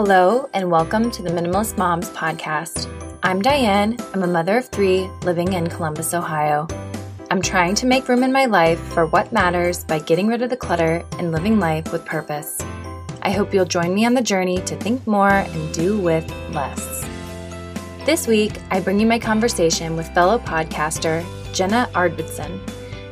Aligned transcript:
Hello, 0.00 0.48
and 0.54 0.70
welcome 0.70 1.10
to 1.10 1.24
the 1.24 1.30
Minimalist 1.30 1.76
Moms 1.76 2.08
podcast. 2.10 2.86
I'm 3.24 3.42
Diane. 3.42 3.96
I'm 4.14 4.22
a 4.22 4.28
mother 4.28 4.58
of 4.58 4.68
three 4.68 5.10
living 5.24 5.54
in 5.54 5.66
Columbus, 5.66 6.14
Ohio. 6.14 6.68
I'm 7.32 7.42
trying 7.42 7.74
to 7.74 7.86
make 7.86 8.06
room 8.06 8.22
in 8.22 8.30
my 8.30 8.44
life 8.44 8.78
for 8.78 9.06
what 9.06 9.32
matters 9.32 9.82
by 9.82 9.98
getting 9.98 10.28
rid 10.28 10.40
of 10.40 10.50
the 10.50 10.56
clutter 10.56 11.04
and 11.18 11.32
living 11.32 11.58
life 11.58 11.90
with 11.90 12.04
purpose. 12.04 12.60
I 13.22 13.32
hope 13.32 13.52
you'll 13.52 13.64
join 13.64 13.92
me 13.92 14.06
on 14.06 14.14
the 14.14 14.22
journey 14.22 14.60
to 14.66 14.76
think 14.76 15.04
more 15.04 15.30
and 15.32 15.74
do 15.74 15.98
with 15.98 16.30
less. 16.52 17.04
This 18.06 18.28
week, 18.28 18.52
I 18.70 18.78
bring 18.78 19.00
you 19.00 19.06
my 19.08 19.18
conversation 19.18 19.96
with 19.96 20.14
fellow 20.14 20.38
podcaster 20.38 21.26
Jenna 21.52 21.90
Arvidson. 21.92 22.60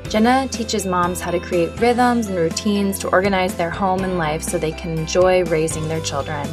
Jenna 0.08 0.46
teaches 0.52 0.86
moms 0.86 1.20
how 1.20 1.32
to 1.32 1.40
create 1.40 1.80
rhythms 1.80 2.28
and 2.28 2.36
routines 2.36 3.00
to 3.00 3.08
organize 3.08 3.56
their 3.56 3.70
home 3.70 4.04
and 4.04 4.18
life 4.18 4.44
so 4.44 4.56
they 4.56 4.70
can 4.70 4.96
enjoy 4.96 5.42
raising 5.46 5.88
their 5.88 6.00
children. 6.00 6.48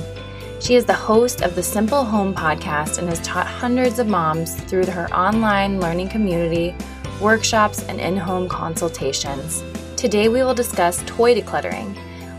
She 0.63 0.75
is 0.75 0.85
the 0.85 0.93
host 0.93 1.41
of 1.41 1.55
the 1.55 1.61
Simple 1.61 2.05
Home 2.05 2.33
podcast 2.33 2.97
and 2.97 3.09
has 3.09 3.19
taught 3.19 3.45
hundreds 3.45 3.99
of 3.99 4.07
moms 4.07 4.55
through 4.55 4.85
her 4.85 5.13
online 5.13 5.81
learning 5.81 6.07
community, 6.07 6.73
workshops, 7.19 7.83
and 7.89 7.99
in 7.99 8.15
home 8.15 8.47
consultations. 8.47 9.61
Today, 9.97 10.29
we 10.29 10.41
will 10.41 10.53
discuss 10.53 11.03
toy 11.05 11.35
decluttering 11.35 11.97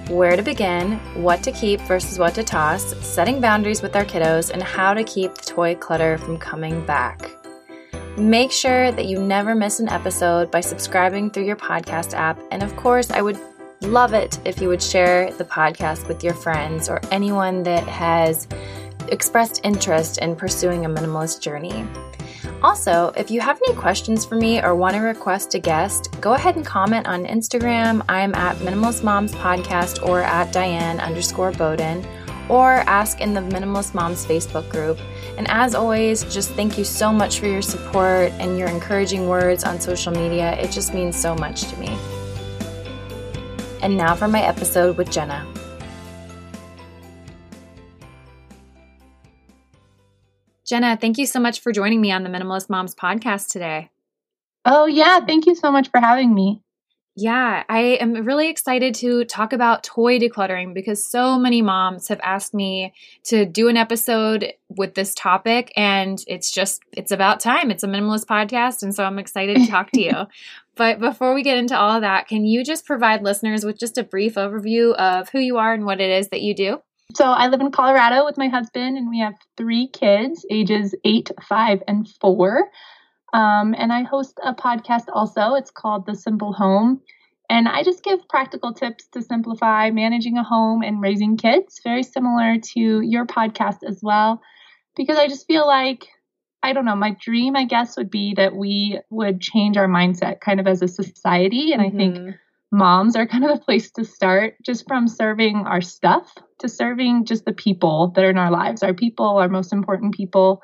where 0.08 0.36
to 0.36 0.42
begin, 0.42 0.92
what 1.22 1.42
to 1.42 1.52
keep 1.52 1.82
versus 1.82 2.18
what 2.18 2.34
to 2.36 2.42
toss, 2.42 2.96
setting 3.04 3.42
boundaries 3.42 3.82
with 3.82 3.94
our 3.94 4.06
kiddos, 4.06 4.50
and 4.50 4.62
how 4.62 4.94
to 4.94 5.04
keep 5.04 5.34
the 5.34 5.42
toy 5.42 5.74
clutter 5.74 6.16
from 6.16 6.38
coming 6.38 6.82
back. 6.86 7.30
Make 8.16 8.52
sure 8.52 8.90
that 8.90 9.04
you 9.04 9.20
never 9.20 9.54
miss 9.54 9.80
an 9.80 9.90
episode 9.90 10.50
by 10.50 10.62
subscribing 10.62 11.28
through 11.28 11.44
your 11.44 11.56
podcast 11.56 12.14
app. 12.14 12.40
And 12.50 12.62
of 12.62 12.74
course, 12.74 13.10
I 13.10 13.20
would 13.20 13.38
love 13.84 14.14
it 14.14 14.38
if 14.44 14.60
you 14.60 14.68
would 14.68 14.82
share 14.82 15.30
the 15.32 15.44
podcast 15.44 16.08
with 16.08 16.24
your 16.24 16.34
friends 16.34 16.88
or 16.88 17.00
anyone 17.10 17.62
that 17.64 17.84
has 17.84 18.48
expressed 19.08 19.60
interest 19.64 20.18
in 20.18 20.34
pursuing 20.34 20.84
a 20.84 20.88
minimalist 20.88 21.40
journey. 21.40 21.86
Also, 22.62 23.12
if 23.16 23.30
you 23.30 23.40
have 23.40 23.60
any 23.66 23.76
questions 23.76 24.24
for 24.24 24.36
me 24.36 24.62
or 24.62 24.74
want 24.74 24.94
to 24.94 25.00
request 25.00 25.54
a 25.54 25.58
guest, 25.58 26.18
go 26.20 26.32
ahead 26.32 26.56
and 26.56 26.64
comment 26.64 27.06
on 27.06 27.26
Instagram. 27.26 28.02
I'm 28.08 28.34
at 28.34 28.56
Minimalist 28.56 29.04
Moms 29.04 29.32
Podcast 29.32 30.06
or 30.06 30.22
at 30.22 30.52
Diane 30.52 30.98
underscore 31.00 31.52
Boden, 31.52 32.06
or 32.48 32.72
ask 32.86 33.20
in 33.20 33.34
the 33.34 33.40
Minimalist 33.40 33.94
Moms 33.94 34.24
Facebook 34.24 34.68
group. 34.70 34.98
And 35.36 35.46
as 35.50 35.74
always, 35.74 36.24
just 36.24 36.50
thank 36.52 36.78
you 36.78 36.84
so 36.84 37.12
much 37.12 37.38
for 37.38 37.46
your 37.46 37.62
support 37.62 38.32
and 38.32 38.58
your 38.58 38.68
encouraging 38.68 39.28
words 39.28 39.64
on 39.64 39.80
social 39.80 40.12
media. 40.12 40.54
It 40.54 40.70
just 40.70 40.94
means 40.94 41.20
so 41.20 41.34
much 41.34 41.64
to 41.64 41.76
me. 41.76 41.98
And 43.84 43.98
now 43.98 44.14
for 44.14 44.28
my 44.28 44.40
episode 44.40 44.96
with 44.96 45.10
Jenna. 45.10 45.46
Jenna, 50.64 50.96
thank 50.96 51.18
you 51.18 51.26
so 51.26 51.38
much 51.38 51.60
for 51.60 51.70
joining 51.70 52.00
me 52.00 52.10
on 52.10 52.22
the 52.22 52.30
Minimalist 52.30 52.70
Moms 52.70 52.94
podcast 52.94 53.52
today. 53.52 53.90
Oh, 54.64 54.86
yeah. 54.86 55.20
Thank 55.20 55.44
you 55.44 55.54
so 55.54 55.70
much 55.70 55.90
for 55.90 56.00
having 56.00 56.34
me. 56.34 56.62
Yeah, 57.16 57.62
I 57.68 57.98
am 58.00 58.14
really 58.24 58.48
excited 58.48 58.96
to 58.96 59.24
talk 59.24 59.52
about 59.52 59.84
toy 59.84 60.18
decluttering 60.18 60.74
because 60.74 61.06
so 61.06 61.38
many 61.38 61.62
moms 61.62 62.08
have 62.08 62.20
asked 62.24 62.54
me 62.54 62.92
to 63.24 63.46
do 63.46 63.68
an 63.68 63.76
episode 63.76 64.52
with 64.68 64.94
this 64.94 65.14
topic 65.14 65.72
and 65.76 66.24
it's 66.26 66.50
just 66.50 66.82
it's 66.92 67.12
about 67.12 67.38
time. 67.38 67.70
It's 67.70 67.84
a 67.84 67.86
minimalist 67.86 68.24
podcast 68.24 68.82
and 68.82 68.92
so 68.92 69.04
I'm 69.04 69.20
excited 69.20 69.58
to 69.58 69.66
talk 69.68 69.92
to 69.92 70.00
you. 70.02 70.26
But 70.76 71.00
before 71.00 71.34
we 71.34 71.42
get 71.42 71.58
into 71.58 71.78
all 71.78 71.96
of 71.96 72.02
that, 72.02 72.28
can 72.28 72.44
you 72.44 72.64
just 72.64 72.86
provide 72.86 73.22
listeners 73.22 73.64
with 73.64 73.78
just 73.78 73.98
a 73.98 74.04
brief 74.04 74.34
overview 74.34 74.94
of 74.94 75.28
who 75.30 75.38
you 75.38 75.56
are 75.58 75.72
and 75.72 75.84
what 75.84 76.00
it 76.00 76.10
is 76.10 76.28
that 76.28 76.42
you 76.42 76.54
do? 76.54 76.78
So 77.14 77.24
I 77.24 77.48
live 77.48 77.60
in 77.60 77.70
Colorado 77.70 78.24
with 78.24 78.38
my 78.38 78.48
husband 78.48 78.96
and 78.96 79.08
we 79.08 79.20
have 79.20 79.34
3 79.56 79.88
kids, 79.88 80.44
ages 80.50 80.94
8, 81.04 81.30
5 81.48 81.82
and 81.86 82.08
4. 82.20 82.70
Um, 83.32 83.74
and 83.76 83.92
I 83.92 84.02
host 84.02 84.38
a 84.42 84.54
podcast 84.54 85.04
also. 85.12 85.54
It's 85.54 85.70
called 85.70 86.06
The 86.06 86.14
Simple 86.14 86.52
Home. 86.52 87.00
And 87.50 87.68
I 87.68 87.82
just 87.82 88.02
give 88.02 88.26
practical 88.28 88.72
tips 88.72 89.06
to 89.12 89.22
simplify 89.22 89.90
managing 89.90 90.38
a 90.38 90.42
home 90.42 90.82
and 90.82 91.02
raising 91.02 91.36
kids, 91.36 91.80
very 91.84 92.02
similar 92.02 92.56
to 92.72 93.00
your 93.02 93.26
podcast 93.26 93.78
as 93.86 94.00
well. 94.02 94.40
Because 94.96 95.18
I 95.18 95.28
just 95.28 95.46
feel 95.46 95.66
like, 95.66 96.08
I 96.64 96.72
don't 96.72 96.84
know, 96.84 96.96
my 96.96 97.16
dream, 97.20 97.56
I 97.56 97.64
guess, 97.64 97.96
would 97.96 98.10
be 98.10 98.34
that 98.34 98.56
we 98.56 98.98
would 99.10 99.40
change 99.40 99.76
our 99.76 99.88
mindset 99.88 100.40
kind 100.40 100.60
of 100.60 100.66
as 100.66 100.82
a 100.82 100.88
society. 100.88 101.72
And 101.72 101.82
mm-hmm. 101.82 101.94
I 101.94 101.98
think 101.98 102.16
mm-hmm. 102.16 102.30
moms 102.76 103.14
are 103.16 103.26
kind 103.26 103.44
of 103.44 103.50
the 103.50 103.64
place 103.64 103.90
to 103.92 104.04
start 104.04 104.54
just 104.64 104.86
from 104.88 105.06
serving 105.06 105.56
our 105.66 105.80
stuff 105.80 106.34
to 106.60 106.68
serving 106.68 107.26
just 107.26 107.44
the 107.44 107.52
people 107.52 108.12
that 108.14 108.24
are 108.24 108.30
in 108.30 108.38
our 108.38 108.50
lives, 108.50 108.82
our 108.82 108.94
people, 108.94 109.36
our 109.36 109.48
most 109.48 109.72
important 109.72 110.14
people 110.14 110.62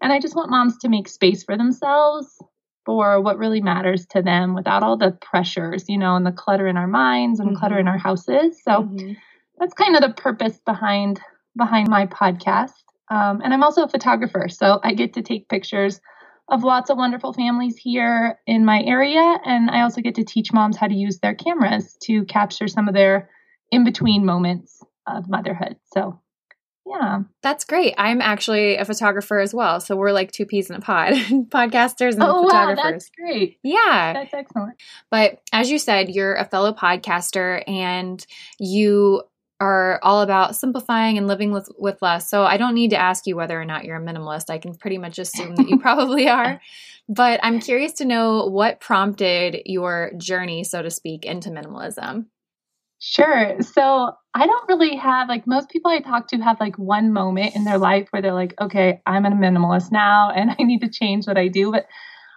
and 0.00 0.12
I 0.12 0.20
just 0.20 0.36
want 0.36 0.50
moms 0.50 0.78
to 0.78 0.88
make 0.88 1.08
space 1.08 1.42
for 1.42 1.56
themselves 1.56 2.38
for 2.84 3.20
what 3.20 3.38
really 3.38 3.60
matters 3.60 4.06
to 4.06 4.22
them 4.22 4.54
without 4.54 4.82
all 4.82 4.96
the 4.96 5.16
pressures, 5.20 5.84
you 5.88 5.98
know, 5.98 6.16
and 6.16 6.24
the 6.24 6.32
clutter 6.32 6.66
in 6.66 6.76
our 6.76 6.86
minds 6.86 7.40
and 7.40 7.50
mm-hmm. 7.50 7.58
clutter 7.58 7.78
in 7.78 7.86
mm-hmm. 7.86 7.94
our 7.94 7.98
houses. 7.98 8.60
So 8.62 8.82
mm-hmm. 8.82 9.12
that's 9.58 9.74
kind 9.74 9.96
of 9.96 10.02
the 10.02 10.14
purpose 10.14 10.58
behind 10.64 11.20
behind 11.56 11.88
my 11.88 12.06
podcast. 12.06 12.72
Um, 13.10 13.40
and 13.42 13.54
I'm 13.54 13.62
also 13.62 13.84
a 13.84 13.88
photographer, 13.88 14.48
so 14.48 14.80
I 14.82 14.94
get 14.94 15.14
to 15.14 15.22
take 15.22 15.48
pictures 15.48 16.00
of 16.48 16.64
lots 16.64 16.90
of 16.90 16.96
wonderful 16.96 17.32
families 17.32 17.76
here 17.76 18.38
in 18.46 18.64
my 18.64 18.82
area, 18.82 19.38
and 19.44 19.70
I 19.70 19.82
also 19.82 20.00
get 20.00 20.14
to 20.16 20.24
teach 20.24 20.52
moms 20.52 20.76
how 20.76 20.88
to 20.88 20.94
use 20.94 21.18
their 21.18 21.34
cameras 21.34 21.96
to 22.04 22.24
capture 22.24 22.68
some 22.68 22.88
of 22.88 22.94
their 22.94 23.30
in 23.70 23.84
between 23.84 24.24
moments 24.24 24.82
of 25.06 25.28
motherhood. 25.28 25.76
So 25.92 26.20
yeah. 26.88 27.20
That's 27.42 27.64
great. 27.64 27.94
I'm 27.98 28.20
actually 28.22 28.76
a 28.76 28.84
photographer 28.84 29.38
as 29.38 29.52
well. 29.52 29.80
So 29.80 29.96
we're 29.96 30.12
like 30.12 30.32
two 30.32 30.46
peas 30.46 30.70
in 30.70 30.76
a 30.76 30.80
pod, 30.80 31.12
podcasters 31.50 32.14
and 32.14 32.22
oh, 32.22 32.44
photographers. 32.44 32.84
Wow, 32.84 32.90
that's 32.90 33.10
great. 33.10 33.58
Yeah. 33.62 34.12
That's 34.14 34.32
excellent. 34.32 34.80
But 35.10 35.40
as 35.52 35.70
you 35.70 35.78
said, 35.78 36.08
you're 36.08 36.34
a 36.34 36.46
fellow 36.46 36.72
podcaster 36.72 37.62
and 37.68 38.24
you 38.58 39.22
are 39.60 39.98
all 40.02 40.22
about 40.22 40.54
simplifying 40.54 41.18
and 41.18 41.26
living 41.26 41.52
with, 41.52 41.68
with 41.78 42.00
less. 42.00 42.30
So 42.30 42.44
I 42.44 42.56
don't 42.56 42.74
need 42.74 42.90
to 42.90 42.96
ask 42.96 43.26
you 43.26 43.36
whether 43.36 43.60
or 43.60 43.64
not 43.64 43.84
you're 43.84 43.96
a 43.96 44.00
minimalist. 44.00 44.50
I 44.50 44.58
can 44.58 44.74
pretty 44.74 44.98
much 44.98 45.18
assume 45.18 45.56
that 45.56 45.68
you 45.68 45.78
probably 45.80 46.28
are. 46.28 46.60
But 47.08 47.40
I'm 47.42 47.60
curious 47.60 47.92
to 47.94 48.04
know 48.04 48.46
what 48.46 48.80
prompted 48.80 49.62
your 49.66 50.12
journey, 50.16 50.62
so 50.62 50.82
to 50.82 50.90
speak, 50.90 51.24
into 51.24 51.50
minimalism. 51.50 52.26
Sure. 53.00 53.56
So 53.62 54.12
I 54.34 54.46
don't 54.46 54.68
really 54.68 54.96
have 54.96 55.28
like 55.28 55.46
most 55.46 55.70
people 55.70 55.90
I 55.90 56.00
talk 56.00 56.28
to 56.28 56.38
have 56.38 56.60
like 56.60 56.76
one 56.78 57.12
moment 57.12 57.54
in 57.54 57.64
their 57.64 57.78
life 57.78 58.08
where 58.10 58.20
they're 58.20 58.32
like, 58.32 58.54
okay, 58.60 59.00
I'm 59.06 59.24
a 59.24 59.30
minimalist 59.30 59.92
now 59.92 60.30
and 60.30 60.50
I 60.58 60.62
need 60.62 60.80
to 60.80 60.88
change 60.88 61.26
what 61.26 61.38
I 61.38 61.48
do. 61.48 61.72
But 61.72 61.86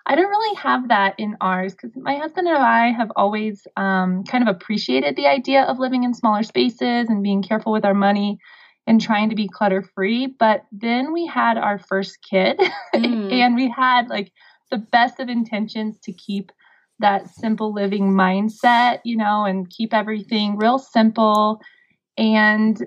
I 0.05 0.15
don't 0.15 0.29
really 0.29 0.55
have 0.55 0.87
that 0.87 1.15
in 1.17 1.37
ours 1.41 1.73
because 1.73 1.95
my 1.95 2.15
husband 2.15 2.47
and 2.47 2.57
I 2.57 2.91
have 2.91 3.11
always 3.15 3.67
um, 3.77 4.23
kind 4.23 4.47
of 4.47 4.53
appreciated 4.53 5.15
the 5.15 5.27
idea 5.27 5.63
of 5.63 5.79
living 5.79 6.03
in 6.03 6.13
smaller 6.13 6.43
spaces 6.43 7.07
and 7.09 7.23
being 7.23 7.43
careful 7.43 7.71
with 7.71 7.85
our 7.85 7.93
money 7.93 8.39
and 8.87 8.99
trying 8.99 9.29
to 9.29 9.35
be 9.35 9.47
clutter 9.47 9.83
free. 9.95 10.27
But 10.27 10.65
then 10.71 11.13
we 11.13 11.27
had 11.27 11.57
our 11.57 11.77
first 11.77 12.17
kid 12.27 12.59
mm. 12.95 13.31
and 13.31 13.55
we 13.55 13.69
had 13.69 14.09
like 14.09 14.31
the 14.71 14.77
best 14.77 15.19
of 15.19 15.29
intentions 15.29 15.99
to 16.03 16.13
keep 16.13 16.51
that 16.99 17.27
simple 17.29 17.73
living 17.73 18.11
mindset, 18.11 18.99
you 19.03 19.17
know, 19.17 19.45
and 19.45 19.69
keep 19.69 19.93
everything 19.93 20.57
real 20.57 20.79
simple. 20.79 21.59
And 22.17 22.81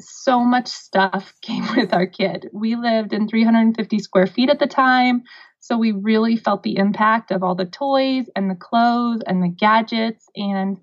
so 0.00 0.40
much 0.40 0.68
stuff 0.68 1.32
came 1.42 1.64
with 1.76 1.92
our 1.92 2.06
kid. 2.06 2.48
We 2.52 2.76
lived 2.76 3.12
in 3.12 3.28
350 3.28 3.98
square 3.98 4.26
feet 4.26 4.50
at 4.50 4.58
the 4.58 4.66
time. 4.66 5.22
So 5.66 5.76
we 5.76 5.90
really 5.90 6.36
felt 6.36 6.62
the 6.62 6.76
impact 6.76 7.32
of 7.32 7.42
all 7.42 7.56
the 7.56 7.66
toys 7.66 8.26
and 8.36 8.48
the 8.48 8.54
clothes 8.54 9.22
and 9.26 9.42
the 9.42 9.48
gadgets. 9.48 10.28
And 10.36 10.78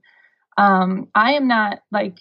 um, 0.57 1.07
I 1.15 1.33
am 1.33 1.47
not 1.47 1.79
like, 1.89 2.17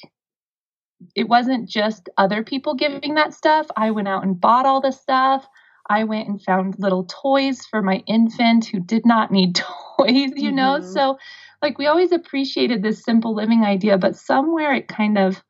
it 1.17 1.29
wasn't 1.29 1.69
just 1.69 2.09
other 2.17 2.45
people 2.45 2.75
giving 2.75 3.17
that 3.17 3.35
stuff. 3.35 3.67
I 3.77 3.91
went 3.91 4.07
out 4.07 4.23
and 4.23 4.41
bought 4.41 4.65
all 4.65 4.81
the 4.81 4.93
stuff. 4.93 5.45
I 5.91 6.05
went 6.05 6.29
and 6.29 6.41
found 6.41 6.79
little 6.79 7.05
toys 7.09 7.67
for 7.67 7.83
my 7.83 8.05
infant 8.07 8.67
who 8.67 8.79
did 8.79 9.05
not 9.05 9.33
need 9.33 9.57
toys, 9.99 10.31
you 10.37 10.51
mm-hmm. 10.51 10.55
know? 10.55 10.81
So, 10.81 11.19
like, 11.63 11.79
we 11.79 11.87
always 11.87 12.13
appreciated 12.13 12.83
this 12.83 13.03
simple 13.03 13.35
living 13.35 13.65
idea, 13.65 13.99
but 13.99 14.15
somewhere 14.15 14.73
it 14.73 14.87
kind 14.87 15.19
of 15.19 15.43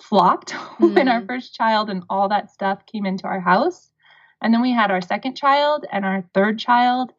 flopped 0.00 0.52
mm-hmm. 0.52 0.94
when 0.94 1.08
our 1.08 1.18
mm-hmm. 1.18 1.26
first 1.26 1.56
child 1.56 1.90
and 1.90 2.04
all 2.08 2.28
that 2.28 2.52
stuff 2.52 2.86
came 2.86 3.04
into 3.04 3.24
our 3.24 3.40
house. 3.40 3.91
And 4.42 4.52
then 4.52 4.60
we 4.60 4.72
had 4.72 4.90
our 4.90 5.00
second 5.00 5.36
child 5.36 5.86
and 5.90 6.04
our 6.04 6.24
third 6.34 6.58
child. 6.58 7.12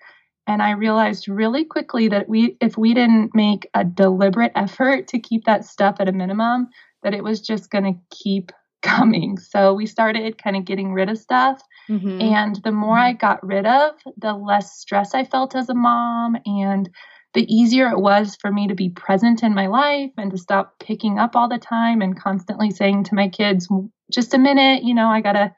And 0.45 0.61
I 0.61 0.71
realized 0.71 1.27
really 1.27 1.63
quickly 1.63 2.09
that 2.09 2.27
we, 2.27 2.57
if 2.59 2.77
we 2.77 2.93
didn't 2.93 3.33
make 3.33 3.67
a 3.73 3.83
deliberate 3.85 4.51
effort 4.55 5.07
to 5.09 5.19
keep 5.19 5.45
that 5.45 5.65
stuff 5.65 5.97
at 5.99 6.09
a 6.09 6.11
minimum, 6.11 6.67
that 7.01 7.13
it 7.13 7.23
was 7.23 7.41
just 7.41 7.69
going 7.69 7.85
to 7.85 8.15
keep 8.15 8.51
coming. 8.83 9.37
So 9.37 9.73
we 9.73 9.85
started 9.85 10.37
kind 10.37 10.57
of 10.57 10.65
getting 10.65 10.91
rid 10.91 11.09
of 11.09 11.17
stuff. 11.17 11.61
Mm-hmm. 11.89 12.21
And 12.21 12.59
the 12.63 12.71
more 12.71 12.97
I 12.97 13.13
got 13.13 13.45
rid 13.45 13.65
of, 13.65 13.93
the 14.17 14.33
less 14.33 14.77
stress 14.77 15.15
I 15.15 15.23
felt 15.23 15.55
as 15.55 15.69
a 15.69 15.73
mom 15.73 16.37
and 16.45 16.89
the 17.33 17.51
easier 17.53 17.89
it 17.89 17.99
was 17.99 18.37
for 18.39 18.51
me 18.51 18.67
to 18.67 18.75
be 18.75 18.89
present 18.89 19.41
in 19.41 19.55
my 19.55 19.67
life 19.67 20.11
and 20.17 20.31
to 20.31 20.37
stop 20.37 20.75
picking 20.79 21.17
up 21.17 21.35
all 21.35 21.49
the 21.49 21.57
time 21.57 22.01
and 22.01 22.19
constantly 22.19 22.69
saying 22.69 23.05
to 23.05 23.15
my 23.15 23.27
kids, 23.27 23.67
just 24.11 24.33
a 24.33 24.37
minute, 24.37 24.83
you 24.83 24.93
know, 24.93 25.07
I 25.07 25.21
got 25.21 25.33
to 25.33 25.51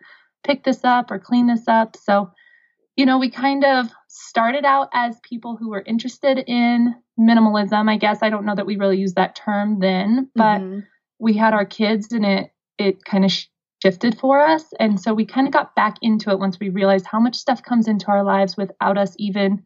pick 0.46 0.64
this 0.64 0.84
up 0.84 1.12
or 1.12 1.20
clean 1.20 1.48
this 1.48 1.68
up. 1.68 1.96
So, 1.98 2.32
you 2.96 3.06
know, 3.06 3.18
we 3.18 3.30
kind 3.30 3.66
of 3.66 3.88
started 4.08 4.66
out 4.66 4.90
as 4.94 5.20
people 5.24 5.58
who 5.58 5.70
were 5.70 5.84
interested 5.86 6.40
in 6.48 6.96
minimalism. 7.20 7.90
I 7.90 7.98
guess 7.98 8.20
I 8.22 8.30
don't 8.30 8.46
know 8.46 8.56
that 8.56 8.66
we 8.66 8.78
really 8.78 8.98
used 8.98 9.16
that 9.16 9.36
term 9.36 9.80
then, 9.80 10.30
but 10.36 10.60
mm-hmm. 10.60 10.80
we 11.20 11.34
had 11.34 11.54
our 11.54 11.66
kids 11.66 12.12
and 12.12 12.26
it 12.26 12.52
it 12.78 13.04
kind 13.06 13.26
of 13.26 13.32
shifted 13.82 14.18
for 14.18 14.42
us. 14.42 14.66
And 14.80 15.00
so 15.00 15.14
we 15.14 15.26
kind 15.26 15.48
of 15.48 15.54
got 15.54 15.76
back 15.76 15.98
into 16.02 16.30
it 16.32 16.40
once 16.40 16.60
we 16.60 16.70
realized 16.70 17.06
how 17.06 17.20
much 17.20 17.36
stuff 17.36 17.64
comes 17.64 17.88
into 17.88 18.08
our 18.08 18.24
lives 18.24 18.58
without 18.58 18.98
us 18.98 19.16
even 19.18 19.64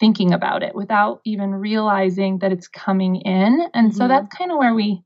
thinking 0.00 0.32
about 0.32 0.62
it, 0.62 0.74
without 0.74 1.20
even 1.24 1.54
realizing 1.54 2.38
that 2.38 2.52
it's 2.52 2.68
coming 2.68 3.16
in. 3.16 3.68
And 3.72 3.90
mm-hmm. 3.90 3.96
so 3.96 4.08
that's 4.08 4.34
kind 4.36 4.50
of 4.50 4.58
where 4.58 4.74
we 4.74 5.02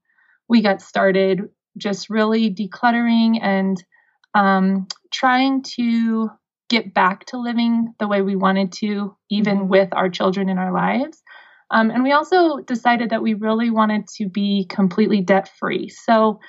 we 0.49 0.63
got 0.63 0.83
started 0.83 1.49
just 1.77 2.11
really 2.11 2.53
decluttering 2.53 3.39
and 3.41 3.83
um, 4.35 4.87
trying 5.13 5.63
to 5.77 6.31
get 6.69 6.95
back 6.95 7.27
to 7.27 7.39
living 7.39 7.93
the 7.99 8.09
way 8.09 8.23
we 8.23 8.37
wanted 8.37 8.73
to, 8.73 9.17
even 9.31 9.59
mm-hmm. 9.59 9.69
with 9.69 9.89
our 9.93 10.09
children 10.09 10.49
in 10.49 10.59
our 10.59 10.73
lives. 10.73 11.23
Um, 11.73 11.91
and 11.91 12.03
we 12.03 12.13
also 12.13 12.59
decided 12.59 13.11
that 13.11 13.23
we 13.23 13.35
really 13.35 13.71
wanted 13.71 14.09
to 14.17 14.29
be 14.29 14.67
completely 14.69 15.21
debt 15.21 15.51
free. 15.59 15.89
So 15.89 16.41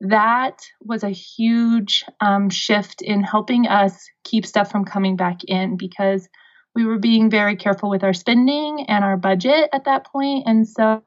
that 0.00 0.58
was 0.80 1.02
a 1.02 1.10
huge 1.10 2.04
um, 2.20 2.50
shift 2.50 3.00
in 3.00 3.22
helping 3.22 3.66
us 3.66 4.06
keep 4.24 4.44
stuff 4.44 4.70
from 4.70 4.84
coming 4.84 5.16
back 5.16 5.44
in 5.44 5.76
because 5.76 6.28
we 6.74 6.84
were 6.84 6.98
being 6.98 7.30
very 7.30 7.56
careful 7.56 7.88
with 7.88 8.04
our 8.04 8.12
spending 8.12 8.84
and 8.88 9.02
our 9.02 9.16
budget 9.16 9.70
at 9.72 9.84
that 9.84 10.06
point. 10.06 10.44
And 10.46 10.68
so 10.68 11.02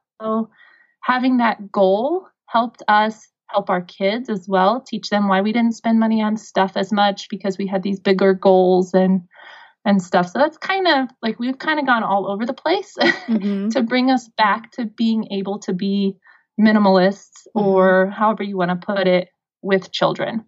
having 1.04 1.38
that 1.38 1.72
goal 1.72 2.28
helped 2.48 2.82
us 2.88 3.28
help 3.50 3.70
our 3.70 3.82
kids 3.82 4.30
as 4.30 4.48
well, 4.48 4.82
teach 4.82 5.10
them 5.10 5.28
why 5.28 5.42
we 5.42 5.52
didn't 5.52 5.76
spend 5.76 6.00
money 6.00 6.22
on 6.22 6.38
stuff 6.38 6.74
as 6.76 6.92
much 6.92 7.28
because 7.30 7.58
we 7.58 7.68
had 7.68 7.84
these 7.84 8.00
bigger 8.00 8.34
goals 8.34 8.94
and 8.94 9.22
and 9.86 10.02
stuff. 10.02 10.30
So 10.30 10.40
that's 10.40 10.58
kind 10.58 10.88
of 10.88 11.10
like 11.22 11.40
we've 11.40 11.58
kind 11.58 11.80
of 11.80 11.86
gone 11.86 12.04
all 12.04 12.30
over 12.30 12.46
the 12.46 12.54
place 12.54 12.96
mm-hmm. 13.00 13.70
to 13.72 13.82
bring 13.82 14.12
us 14.12 14.30
back 14.38 14.72
to 14.74 14.86
being 14.86 15.32
able 15.32 15.60
to 15.60 15.74
be 15.74 16.16
minimalists 16.60 17.48
mm-hmm. 17.56 17.66
or 17.66 18.08
however 18.08 18.44
you 18.44 18.58
want 18.58 18.72
to 18.72 18.86
put 18.86 19.08
it 19.08 19.30
with 19.62 19.92
children. 19.92 20.46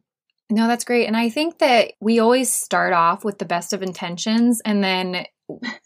No, 0.49 0.67
that's 0.67 0.83
great. 0.83 1.07
And 1.07 1.15
I 1.15 1.29
think 1.29 1.59
that 1.59 1.93
we 2.01 2.19
always 2.19 2.53
start 2.53 2.91
off 2.91 3.23
with 3.23 3.39
the 3.39 3.45
best 3.45 3.71
of 3.71 3.81
intentions 3.81 4.61
and 4.65 4.83
then 4.83 5.25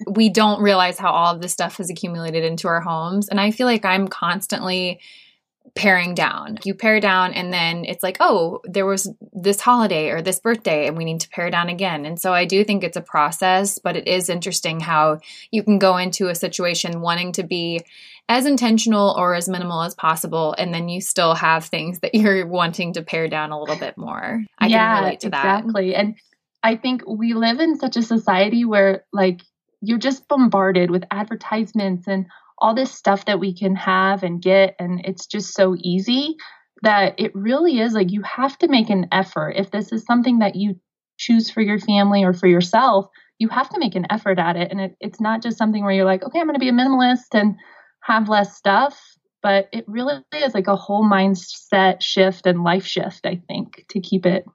we 0.08 0.30
don't 0.30 0.62
realize 0.62 0.98
how 0.98 1.12
all 1.12 1.34
of 1.34 1.42
this 1.42 1.54
stuff 1.54 1.78
has 1.78 1.90
accumulated 1.90 2.44
into 2.44 2.68
our 2.68 2.82
homes. 2.82 3.30
And 3.30 3.40
I 3.40 3.52
feel 3.52 3.68
like 3.68 3.86
I'm 3.86 4.08
constantly 4.08 5.00
paring 5.74 6.14
down. 6.14 6.58
You 6.64 6.74
pare 6.74 7.00
down, 7.00 7.34
and 7.34 7.52
then 7.52 7.86
it's 7.86 8.04
like, 8.04 8.18
oh, 8.20 8.62
there 8.64 8.86
was 8.86 9.12
this 9.34 9.60
holiday 9.60 10.10
or 10.10 10.22
this 10.22 10.40
birthday, 10.40 10.88
and 10.88 10.96
we 10.96 11.06
need 11.06 11.22
to 11.22 11.30
pare 11.30 11.50
down 11.50 11.70
again. 11.70 12.06
And 12.06 12.20
so 12.20 12.34
I 12.34 12.46
do 12.46 12.64
think 12.64 12.84
it's 12.84 12.98
a 12.98 13.02
process, 13.02 13.80
but 13.80 13.96
it 13.98 14.08
is 14.08 14.30
interesting 14.30 14.80
how 14.80 15.20
you 15.52 15.64
can 15.64 15.80
go 15.80 15.98
into 15.98 16.30
a 16.30 16.36
situation 16.36 17.02
wanting 17.02 17.34
to 17.34 17.44
be 17.44 17.82
as 18.28 18.46
intentional 18.46 19.14
or 19.18 19.36
as 19.36 19.50
minimal 19.50 19.82
as 19.82 19.94
possible, 19.96 20.56
and 20.58 20.74
then 20.74 20.90
you 20.90 21.02
still 21.02 21.36
have 21.36 21.66
things 21.66 22.00
that 22.00 22.16
you're 22.16 22.48
wanting 22.48 22.94
to 22.94 23.02
pare 23.02 23.28
down 23.28 23.52
a 23.52 23.60
little 23.60 23.78
bit 23.78 23.98
more. 23.98 24.44
I 24.60 24.68
yeah, 24.68 24.96
can 24.96 25.04
relate 25.04 25.20
to 25.22 25.30
that. 25.32 25.60
Exactly. 25.60 25.96
And 25.96 26.16
I 26.64 26.76
think 26.76 27.04
we 27.08 27.34
live 27.34 27.60
in 27.60 27.78
such 27.78 27.98
a 27.98 28.02
society 28.02 28.66
where, 28.66 29.06
like, 29.12 29.42
you're 29.82 30.00
just 30.00 30.28
bombarded 30.28 30.90
with 30.90 31.04
advertisements 31.12 32.08
and 32.08 32.26
all 32.60 32.74
this 32.74 32.92
stuff 32.92 33.26
that 33.26 33.40
we 33.40 33.54
can 33.54 33.76
have 33.76 34.24
and 34.24 34.42
get 34.42 34.76
and 34.80 35.02
it's 35.06 35.26
just 35.26 35.54
so 35.54 35.76
easy 35.80 36.36
that 36.82 37.20
it 37.20 37.34
really 37.36 37.80
is 37.80 37.94
like 37.94 38.12
you 38.12 38.22
have 38.22 38.58
to 38.60 38.68
make 38.68 38.90
an 38.90 39.08
effort. 39.12 39.54
If 39.56 39.72
this 39.72 39.92
is 39.92 40.06
something 40.06 40.40
that 40.40 40.56
you 40.56 40.76
choose 41.18 41.50
for 41.50 41.62
your 41.62 41.80
family 41.80 42.24
or 42.24 42.34
for 42.34 42.48
yourself 42.48 43.08
you 43.38 43.50
have 43.50 43.68
to 43.70 43.80
make 43.80 43.96
an 43.96 44.08
effort 44.10 44.40
at 44.40 44.56
it. 44.56 44.72
And 44.72 44.80
it, 44.80 44.96
it's 45.02 45.20
not 45.20 45.44
just 45.44 45.58
something 45.58 45.84
where 45.84 45.94
you're 45.94 46.06
like 46.06 46.24
okay 46.24 46.40
i'm 46.40 46.46
going 46.46 46.56
to 46.56 46.60
be 46.60 46.70
a 46.70 46.74
minimalist 46.74 47.34
and 47.34 47.56
have 48.02 48.30
less 48.30 48.56
stuff 48.56 49.00
but 49.42 49.70
it 49.72 49.86
really 49.88 50.24
is 50.34 50.54
like 50.54 50.68
a 50.68 50.76
whole 50.76 51.04
mindset 51.04 52.02
shift 52.02 52.46
and 52.46 52.64
life 52.64 52.86
shift 52.86 53.26
i 53.26 53.42
think 53.48 53.86
to 53.90 54.00
keep 54.00 54.26
it 54.26 54.46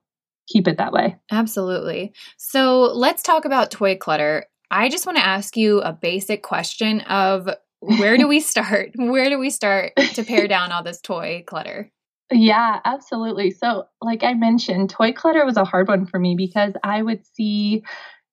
keep 0.51 0.69
it 0.69 0.79
that 0.79 0.93
way. 0.93 1.17
Absolutely. 1.31 2.13
So 2.37 2.83
let's 2.95 3.23
talk 3.23 3.45
about 3.45 3.71
toy 3.71 3.97
clutter. 3.97 4.47
I 4.71 4.89
just 4.89 5.07
want 5.07 5.19
to 5.19 5.25
ask 5.25 5.57
you 5.57 5.81
a 5.81 5.93
basic 5.93 6.43
question 6.43 7.01
of 7.03 7.49
where 7.81 8.17
do 8.17 8.29
we 8.29 8.41
start? 8.41 8.93
Where 8.95 9.29
do 9.29 9.39
we 9.39 9.51
start 9.51 9.93
to 9.97 10.25
pare 10.25 10.49
down 10.49 10.73
all 10.73 10.83
this 10.83 11.01
toy 11.01 11.45
clutter? 11.47 11.91
Yeah, 12.33 12.81
absolutely. 12.85 13.51
So, 13.51 13.85
like 14.01 14.23
I 14.23 14.35
mentioned, 14.35 14.91
toy 14.91 15.13
clutter 15.13 15.45
was 15.45 15.57
a 15.57 15.65
hard 15.65 15.89
one 15.89 16.07
for 16.07 16.21
me 16.21 16.37
because 16.37 16.75
I 16.85 17.03
would 17.03 17.27
see, 17.35 17.83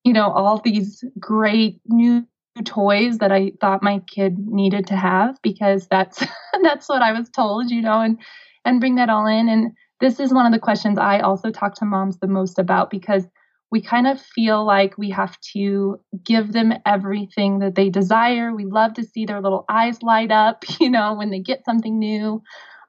you 0.04 0.14
know, 0.14 0.32
all 0.32 0.60
these 0.60 1.04
great 1.20 1.82
new 1.86 2.26
toys 2.64 3.20
that 3.20 3.32
I 3.32 3.52
thought 3.60 3.84
my 3.84 4.00
kid 4.08 4.38
needed 4.38 4.88
to 4.88 4.96
have 4.96 5.38
because 5.42 5.88
that's 5.88 6.24
that's 6.64 6.88
what 6.90 7.02
I 7.02 7.12
was 7.12 7.30
told, 7.30 7.72
you 7.72 7.82
know, 7.82 8.02
and 8.02 8.20
and 8.66 8.80
bring 8.80 8.96
that 8.96 9.10
all 9.10 9.26
in 9.26 9.50
and 9.50 9.72
this 10.00 10.20
is 10.20 10.34
one 10.34 10.46
of 10.46 10.52
the 10.52 10.60
questions 10.60 10.98
I 11.00 11.20
also 11.20 11.50
talk 11.50 11.76
to 11.76 11.86
moms 11.86 12.20
the 12.20 12.28
most 12.28 12.60
about 12.60 12.90
because 12.90 13.26
we 13.72 13.82
kind 13.82 14.08
of 14.08 14.22
feel 14.22 14.66
like 14.66 14.98
we 14.98 15.10
have 15.10 15.38
to 15.54 16.00
give 16.24 16.54
them 16.54 16.74
everything 16.86 17.60
that 17.60 17.76
they 17.76 17.90
desire. 17.90 18.56
We 18.56 18.66
love 18.66 18.94
to 18.94 19.04
see 19.04 19.26
their 19.26 19.42
little 19.42 19.66
eyes 19.70 20.02
light 20.02 20.32
up, 20.32 20.64
you 20.80 20.90
know, 20.90 21.16
when 21.16 21.30
they 21.30 21.40
get 21.40 21.66
something 21.66 21.98
new. 22.00 22.42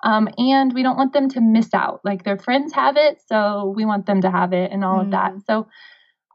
Um, 0.04 0.28
and 0.38 0.72
we 0.72 0.84
don't 0.84 0.96
want 0.96 1.12
them 1.12 1.28
to 1.30 1.40
miss 1.40 1.74
out. 1.74 2.00
Like 2.04 2.22
their 2.22 2.38
friends 2.38 2.72
have 2.72 2.96
it, 2.96 3.20
so 3.26 3.72
we 3.74 3.84
want 3.84 4.06
them 4.06 4.20
to 4.20 4.30
have 4.30 4.52
it 4.52 4.70
and 4.70 4.84
all 4.84 4.98
mm. 4.98 5.06
of 5.06 5.10
that. 5.10 5.32
Mm. 5.32 5.42
So, 5.44 5.68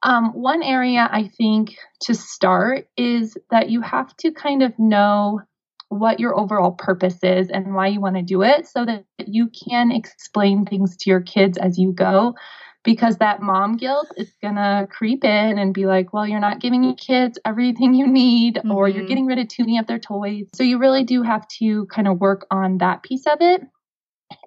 um, 0.06 0.34
one 0.34 0.62
area 0.62 1.08
I 1.10 1.30
think 1.38 1.78
to 2.02 2.14
start 2.14 2.90
is 2.98 3.38
that 3.52 3.70
you 3.70 3.80
have 3.80 4.14
to 4.18 4.34
kind 4.34 4.62
of 4.62 4.78
know 4.78 5.40
what 5.88 6.20
your 6.20 6.38
overall 6.38 6.72
purpose 6.72 7.20
is 7.24 7.50
and 7.50 7.74
why 7.74 7.88
you 7.88 8.02
want 8.02 8.18
to 8.18 8.22
do 8.22 8.42
it 8.42 8.68
so 8.68 8.84
that 8.84 9.06
you 9.26 9.50
can 9.70 9.92
explain 9.92 10.66
things 10.66 10.98
to 10.98 11.10
your 11.10 11.22
kids 11.22 11.58
as 11.58 11.78
you 11.78 11.94
go 11.94 12.36
because 12.84 13.18
that 13.18 13.42
mom 13.42 13.78
guilt 13.78 14.12
is 14.18 14.34
going 14.42 14.56
to 14.56 14.88
creep 14.92 15.24
in 15.24 15.58
and 15.58 15.74
be 15.74 15.86
like, 15.86 16.14
well, 16.14 16.28
you're 16.28 16.40
not 16.40 16.60
giving 16.60 16.84
your 16.84 16.96
kids 16.96 17.40
everything 17.46 17.94
you 17.94 18.06
need, 18.08 18.56
mm-hmm. 18.56 18.72
or 18.72 18.88
you're 18.88 19.00
mm-hmm. 19.00 19.08
getting 19.08 19.26
rid 19.26 19.40
of 19.40 19.48
too 19.48 19.64
many 19.64 19.78
of 19.78 19.88
their 19.88 20.00
toys. 20.00 20.48
So 20.54 20.64
you 20.64 20.78
really 20.78 21.04
do 21.04 21.24
have 21.24 21.48
to 21.60 21.86
kind 21.88 22.08
of 22.08 22.20
work 22.20 22.46
on 22.52 22.80
that 22.80 23.04
piece 23.04 23.26
of 23.26 23.38
it. 23.40 23.62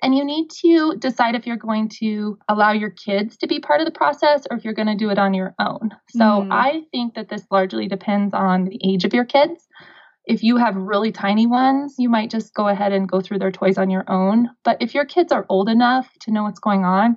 And 0.02 0.16
you 0.16 0.24
need 0.24 0.50
to 0.62 0.96
decide 0.98 1.34
if 1.34 1.46
you're 1.46 1.56
going 1.56 1.88
to 2.00 2.38
allow 2.48 2.72
your 2.72 2.90
kids 2.90 3.36
to 3.38 3.46
be 3.46 3.60
part 3.60 3.80
of 3.80 3.86
the 3.86 3.92
process 3.92 4.44
or 4.50 4.56
if 4.56 4.64
you're 4.64 4.74
going 4.74 4.88
to 4.88 4.96
do 4.96 5.10
it 5.10 5.18
on 5.18 5.32
your 5.32 5.54
own. 5.60 5.90
So 6.10 6.24
mm. 6.24 6.48
I 6.50 6.82
think 6.90 7.14
that 7.14 7.28
this 7.28 7.44
largely 7.50 7.86
depends 7.86 8.34
on 8.34 8.64
the 8.64 8.80
age 8.84 9.04
of 9.04 9.14
your 9.14 9.24
kids. 9.24 9.66
If 10.24 10.42
you 10.42 10.56
have 10.56 10.74
really 10.74 11.12
tiny 11.12 11.46
ones, 11.46 11.94
you 11.98 12.08
might 12.08 12.30
just 12.30 12.52
go 12.52 12.66
ahead 12.66 12.92
and 12.92 13.08
go 13.08 13.20
through 13.20 13.38
their 13.38 13.52
toys 13.52 13.78
on 13.78 13.90
your 13.90 14.04
own. 14.08 14.48
But 14.64 14.76
if 14.80 14.92
your 14.92 15.04
kids 15.04 15.30
are 15.30 15.46
old 15.48 15.68
enough 15.68 16.10
to 16.22 16.32
know 16.32 16.42
what's 16.42 16.58
going 16.58 16.84
on, 16.84 17.16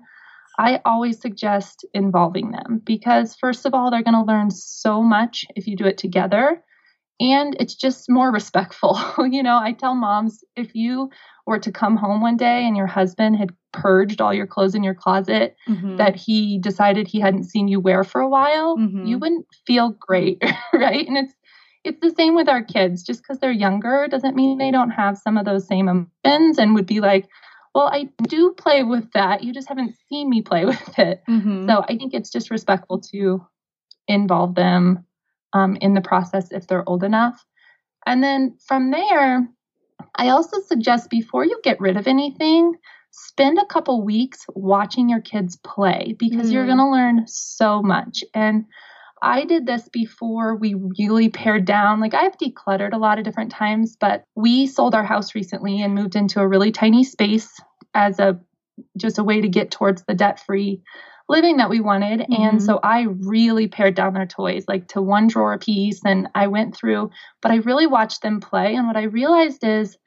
I 0.60 0.82
always 0.84 1.22
suggest 1.22 1.86
involving 1.94 2.52
them 2.52 2.82
because, 2.84 3.34
first 3.36 3.66
of 3.66 3.74
all, 3.74 3.90
they're 3.90 4.04
going 4.04 4.14
to 4.14 4.30
learn 4.30 4.52
so 4.52 5.02
much 5.02 5.46
if 5.56 5.68
you 5.68 5.78
do 5.78 5.86
it 5.86 5.98
together. 5.98 6.62
And 7.22 7.56
it's 7.62 7.76
just 7.76 8.10
more 8.10 8.30
respectful. 8.30 9.00
you 9.32 9.42
know, 9.42 9.58
I 9.58 9.72
tell 9.72 9.96
moms 9.96 10.44
if 10.58 10.76
you 10.76 11.12
were 11.48 11.60
to 11.60 11.72
come 11.72 11.96
home 11.96 12.22
one 12.22 12.36
day 12.36 12.66
and 12.66 12.76
your 12.76 12.88
husband 12.88 13.38
had 13.38 13.54
purged 13.72 14.20
all 14.20 14.34
your 14.34 14.48
clothes 14.48 14.76
in 14.76 14.84
your 14.84 14.96
closet 14.96 15.56
mm-hmm. 15.68 15.96
that 15.96 16.18
he 16.18 16.60
decided 16.60 17.08
he 17.08 17.22
hadn't 17.22 17.50
seen 17.50 17.70
you 17.70 17.80
wear 17.80 18.04
for 18.04 18.20
a 18.20 18.30
while, 18.30 18.78
mm-hmm. 18.78 19.06
you 19.06 19.18
wouldn't 19.18 19.46
feel 19.66 19.96
great, 19.98 20.44
right? 20.74 21.08
And 21.08 21.18
it's 21.18 21.34
it's 21.86 22.02
the 22.02 22.14
same 22.18 22.36
with 22.36 22.50
our 22.50 22.62
kids. 22.62 23.04
Just 23.04 23.22
because 23.22 23.40
they're 23.40 23.52
younger 23.52 24.08
doesn't 24.10 24.36
mean 24.36 24.58
they 24.58 24.72
don't 24.72 24.90
have 24.90 25.18
some 25.18 25.38
of 25.38 25.46
those 25.46 25.66
same 25.66 25.88
emotions 25.88 26.58
and 26.58 26.76
would 26.76 26.86
be 26.86 27.00
like, 27.00 27.30
well, 27.80 27.88
I 27.88 28.10
do 28.28 28.54
play 28.58 28.84
with 28.84 29.10
that. 29.14 29.42
You 29.42 29.54
just 29.54 29.70
haven't 29.70 29.96
seen 30.10 30.30
me 30.30 30.42
play 30.42 30.66
with 30.74 31.00
it. 31.00 31.24
Mm-hmm. 31.30 31.70
So 31.70 31.82
I 31.88 31.96
think 31.96 32.14
it's 32.14 32.30
just 32.30 32.52
respectful 32.52 33.00
to 33.14 33.42
involve 34.06 34.56
them 34.56 35.06
um, 35.54 35.78
in 35.78 35.94
the 35.94 36.02
process 36.02 36.52
if 36.52 36.68
they're 36.68 36.88
old 36.90 37.06
enough. 37.06 37.42
And 38.06 38.22
then 38.22 38.58
from 38.68 38.92
there, 38.92 39.48
I 40.16 40.28
also 40.28 40.60
suggest 40.60 41.10
before 41.10 41.46
you 41.46 41.58
get 41.64 41.80
rid 41.80 41.96
of 41.96 42.06
anything, 42.06 42.74
spend 43.12 43.58
a 43.58 43.66
couple 43.66 44.04
weeks 44.04 44.46
watching 44.50 45.08
your 45.08 45.22
kids 45.22 45.58
play 45.64 46.18
because 46.20 46.50
mm. 46.50 46.52
you're 46.52 46.66
going 46.66 46.80
to 46.80 46.90
learn 46.90 47.24
so 47.28 47.82
much. 47.82 48.26
And 48.34 48.66
I 49.22 49.46
did 49.46 49.66
this 49.66 49.88
before 49.88 50.58
we 50.58 50.76
really 51.00 51.30
pared 51.30 51.64
down. 51.64 52.02
Like 52.02 52.14
I've 52.14 52.38
decluttered 52.38 52.94
a 52.94 52.98
lot 52.98 53.20
of 53.20 53.24
different 53.24 53.52
times, 53.52 53.96
but 53.98 54.26
we 54.36 54.68
sold 54.68 54.96
our 54.96 55.04
house 55.04 55.34
recently 55.34 55.82
and 55.82 55.96
moved 55.96 56.18
into 56.18 56.42
a 56.42 56.48
really 56.48 56.74
tiny 56.74 57.06
space 57.06 57.50
as 57.94 58.20
a 58.20 58.40
just 58.98 59.18
a 59.18 59.24
way 59.24 59.42
to 59.42 59.50
get 59.50 59.72
towards 59.72 60.04
the 60.04 60.14
debt-free 60.14 60.82
living 61.28 61.58
that 61.58 61.70
we 61.70 61.80
wanted. 61.80 62.22
Mm-hmm. 62.22 62.42
And 62.42 62.64
so 62.64 62.80
I 62.82 63.08
really 63.20 63.68
pared 63.68 63.94
down 63.96 64.14
their 64.14 64.26
toys 64.26 64.66
like 64.68 64.88
to 64.90 65.02
one 65.02 65.28
drawer 65.28 65.54
a 65.54 65.60
piece 65.60 66.02
and 66.04 66.28
I 66.34 66.48
went 66.48 66.76
through, 66.76 67.12
but 67.42 67.52
I 67.52 67.58
really 67.58 67.88
watched 67.88 68.22
them 68.22 68.40
play 68.40 68.76
and 68.76 68.88
what 68.88 68.98
I 68.98 69.04
realized 69.04 69.64
is 69.64 69.98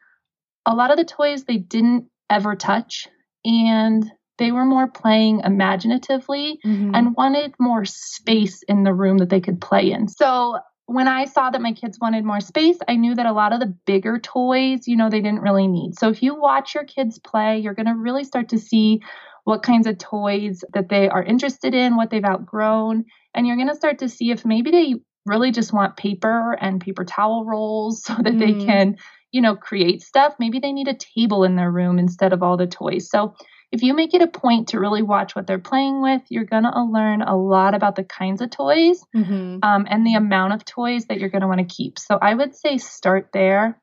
a 0.66 0.74
lot 0.74 0.90
of 0.90 0.96
the 0.96 1.04
toys 1.04 1.44
they 1.44 1.58
didn't 1.58 2.06
ever 2.28 2.56
touch 2.56 3.08
and 3.44 4.10
they 4.38 4.50
were 4.50 4.64
more 4.64 4.88
playing 4.88 5.40
imaginatively 5.44 6.58
mm-hmm. 6.64 6.94
and 6.94 7.14
wanted 7.14 7.54
more 7.60 7.84
space 7.84 8.62
in 8.64 8.82
the 8.82 8.94
room 8.94 9.18
that 9.18 9.28
they 9.28 9.40
could 9.40 9.60
play 9.60 9.92
in. 9.92 10.08
So 10.08 10.58
when 10.86 11.08
I 11.08 11.24
saw 11.26 11.50
that 11.50 11.62
my 11.62 11.72
kids 11.72 11.98
wanted 12.00 12.24
more 12.24 12.40
space, 12.40 12.78
I 12.88 12.96
knew 12.96 13.14
that 13.14 13.26
a 13.26 13.32
lot 13.32 13.52
of 13.52 13.60
the 13.60 13.74
bigger 13.86 14.18
toys, 14.18 14.86
you 14.86 14.96
know, 14.96 15.08
they 15.08 15.20
didn't 15.20 15.40
really 15.40 15.68
need. 15.68 15.98
So 15.98 16.08
if 16.08 16.22
you 16.22 16.34
watch 16.34 16.74
your 16.74 16.84
kids 16.84 17.18
play, 17.18 17.58
you're 17.58 17.74
going 17.74 17.86
to 17.86 17.94
really 17.94 18.24
start 18.24 18.48
to 18.50 18.58
see 18.58 19.00
what 19.44 19.62
kinds 19.62 19.86
of 19.86 19.98
toys 19.98 20.64
that 20.72 20.88
they 20.88 21.08
are 21.08 21.22
interested 21.22 21.74
in, 21.74 21.96
what 21.96 22.10
they've 22.10 22.24
outgrown, 22.24 23.04
and 23.34 23.46
you're 23.46 23.56
going 23.56 23.68
to 23.68 23.74
start 23.74 23.98
to 24.00 24.08
see 24.08 24.30
if 24.30 24.44
maybe 24.44 24.70
they 24.70 24.94
really 25.24 25.52
just 25.52 25.72
want 25.72 25.96
paper 25.96 26.56
and 26.60 26.80
paper 26.80 27.04
towel 27.04 27.44
rolls 27.44 28.02
so 28.04 28.14
that 28.14 28.34
mm. 28.34 28.38
they 28.38 28.64
can, 28.64 28.96
you 29.30 29.40
know, 29.40 29.56
create 29.56 30.02
stuff. 30.02 30.34
Maybe 30.38 30.58
they 30.58 30.72
need 30.72 30.88
a 30.88 30.94
table 30.94 31.44
in 31.44 31.56
their 31.56 31.70
room 31.70 31.98
instead 31.98 32.32
of 32.32 32.42
all 32.42 32.56
the 32.56 32.66
toys. 32.66 33.08
So 33.08 33.34
if 33.72 33.82
you 33.82 33.94
make 33.94 34.12
it 34.12 34.20
a 34.20 34.26
point 34.26 34.68
to 34.68 34.78
really 34.78 35.02
watch 35.02 35.34
what 35.34 35.46
they're 35.46 35.58
playing 35.58 36.02
with, 36.02 36.20
you're 36.28 36.44
going 36.44 36.64
to 36.64 36.84
learn 36.84 37.22
a 37.22 37.34
lot 37.34 37.74
about 37.74 37.96
the 37.96 38.04
kinds 38.04 38.42
of 38.42 38.50
toys 38.50 39.02
mm-hmm. 39.16 39.58
um, 39.62 39.86
and 39.88 40.06
the 40.06 40.14
amount 40.14 40.52
of 40.52 40.64
toys 40.64 41.06
that 41.06 41.18
you're 41.18 41.30
going 41.30 41.40
to 41.40 41.48
want 41.48 41.66
to 41.66 41.74
keep. 41.74 41.98
So 41.98 42.18
I 42.20 42.34
would 42.34 42.54
say 42.54 42.76
start 42.76 43.30
there. 43.32 43.80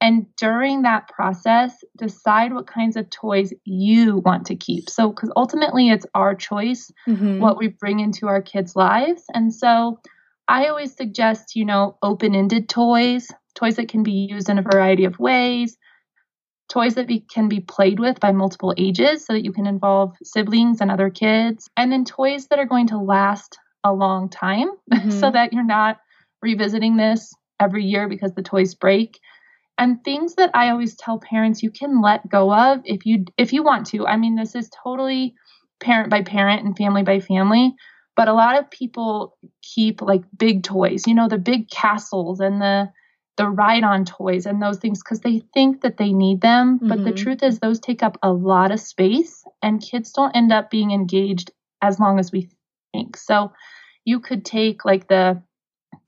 And 0.00 0.26
during 0.36 0.82
that 0.82 1.08
process, 1.08 1.76
decide 1.96 2.52
what 2.52 2.66
kinds 2.66 2.96
of 2.96 3.10
toys 3.10 3.52
you 3.64 4.18
want 4.18 4.46
to 4.46 4.56
keep. 4.56 4.90
So, 4.90 5.10
because 5.10 5.30
ultimately 5.36 5.90
it's 5.90 6.06
our 6.14 6.34
choice 6.34 6.90
mm-hmm. 7.08 7.38
what 7.38 7.56
we 7.56 7.68
bring 7.68 8.00
into 8.00 8.26
our 8.26 8.42
kids' 8.42 8.74
lives. 8.74 9.24
And 9.32 9.54
so 9.54 10.00
I 10.48 10.66
always 10.66 10.96
suggest, 10.96 11.54
you 11.54 11.64
know, 11.64 11.98
open 12.02 12.34
ended 12.34 12.68
toys, 12.68 13.28
toys 13.54 13.76
that 13.76 13.88
can 13.88 14.02
be 14.02 14.26
used 14.28 14.48
in 14.48 14.58
a 14.58 14.62
variety 14.62 15.04
of 15.04 15.18
ways, 15.18 15.76
toys 16.72 16.94
that 16.94 17.06
be, 17.06 17.20
can 17.20 17.48
be 17.48 17.60
played 17.60 18.00
with 18.00 18.18
by 18.18 18.32
multiple 18.32 18.74
ages 18.78 19.26
so 19.26 19.34
that 19.34 19.44
you 19.44 19.52
can 19.52 19.66
involve 19.66 20.16
siblings 20.22 20.80
and 20.80 20.90
other 20.90 21.10
kids, 21.10 21.68
and 21.76 21.92
then 21.92 22.04
toys 22.04 22.46
that 22.48 22.58
are 22.58 22.66
going 22.66 22.86
to 22.88 22.98
last 22.98 23.58
a 23.84 23.92
long 23.92 24.30
time 24.30 24.70
mm-hmm. 24.92 25.10
so 25.10 25.30
that 25.30 25.52
you're 25.52 25.64
not 25.64 25.98
revisiting 26.40 26.96
this 26.96 27.34
every 27.60 27.84
year 27.84 28.08
because 28.08 28.32
the 28.34 28.42
toys 28.42 28.74
break 28.74 29.20
and 29.78 30.02
things 30.04 30.34
that 30.36 30.50
I 30.54 30.70
always 30.70 30.96
tell 30.96 31.18
parents 31.18 31.62
you 31.62 31.70
can 31.70 32.02
let 32.02 32.28
go 32.28 32.52
of 32.52 32.80
if 32.84 33.06
you 33.06 33.24
if 33.36 33.52
you 33.52 33.62
want 33.62 33.86
to. 33.88 34.06
I 34.06 34.16
mean 34.16 34.36
this 34.36 34.54
is 34.54 34.70
totally 34.82 35.34
parent 35.80 36.10
by 36.10 36.22
parent 36.22 36.64
and 36.64 36.76
family 36.76 37.02
by 37.02 37.20
family, 37.20 37.74
but 38.16 38.28
a 38.28 38.34
lot 38.34 38.58
of 38.58 38.70
people 38.70 39.36
keep 39.62 40.02
like 40.02 40.22
big 40.36 40.62
toys, 40.62 41.06
you 41.06 41.14
know, 41.14 41.28
the 41.28 41.38
big 41.38 41.70
castles 41.70 42.40
and 42.40 42.60
the 42.60 42.90
the 43.36 43.48
ride 43.48 43.84
on 43.84 44.04
toys 44.04 44.46
and 44.46 44.62
those 44.62 44.78
things 44.78 45.02
because 45.02 45.20
they 45.20 45.42
think 45.54 45.80
that 45.82 45.96
they 45.96 46.12
need 46.12 46.40
them. 46.40 46.78
Mm-hmm. 46.78 46.88
But 46.88 46.98
the 46.98 47.10
mm-hmm. 47.10 47.22
truth 47.22 47.42
is, 47.42 47.58
those 47.58 47.80
take 47.80 48.02
up 48.02 48.18
a 48.22 48.32
lot 48.32 48.72
of 48.72 48.80
space, 48.80 49.44
and 49.62 49.82
kids 49.82 50.12
don't 50.12 50.36
end 50.36 50.52
up 50.52 50.70
being 50.70 50.90
engaged 50.90 51.50
as 51.80 51.98
long 51.98 52.18
as 52.18 52.30
we 52.30 52.48
think. 52.92 53.16
So 53.16 53.52
you 54.04 54.20
could 54.20 54.44
take 54.44 54.84
like 54.84 55.08
the 55.08 55.42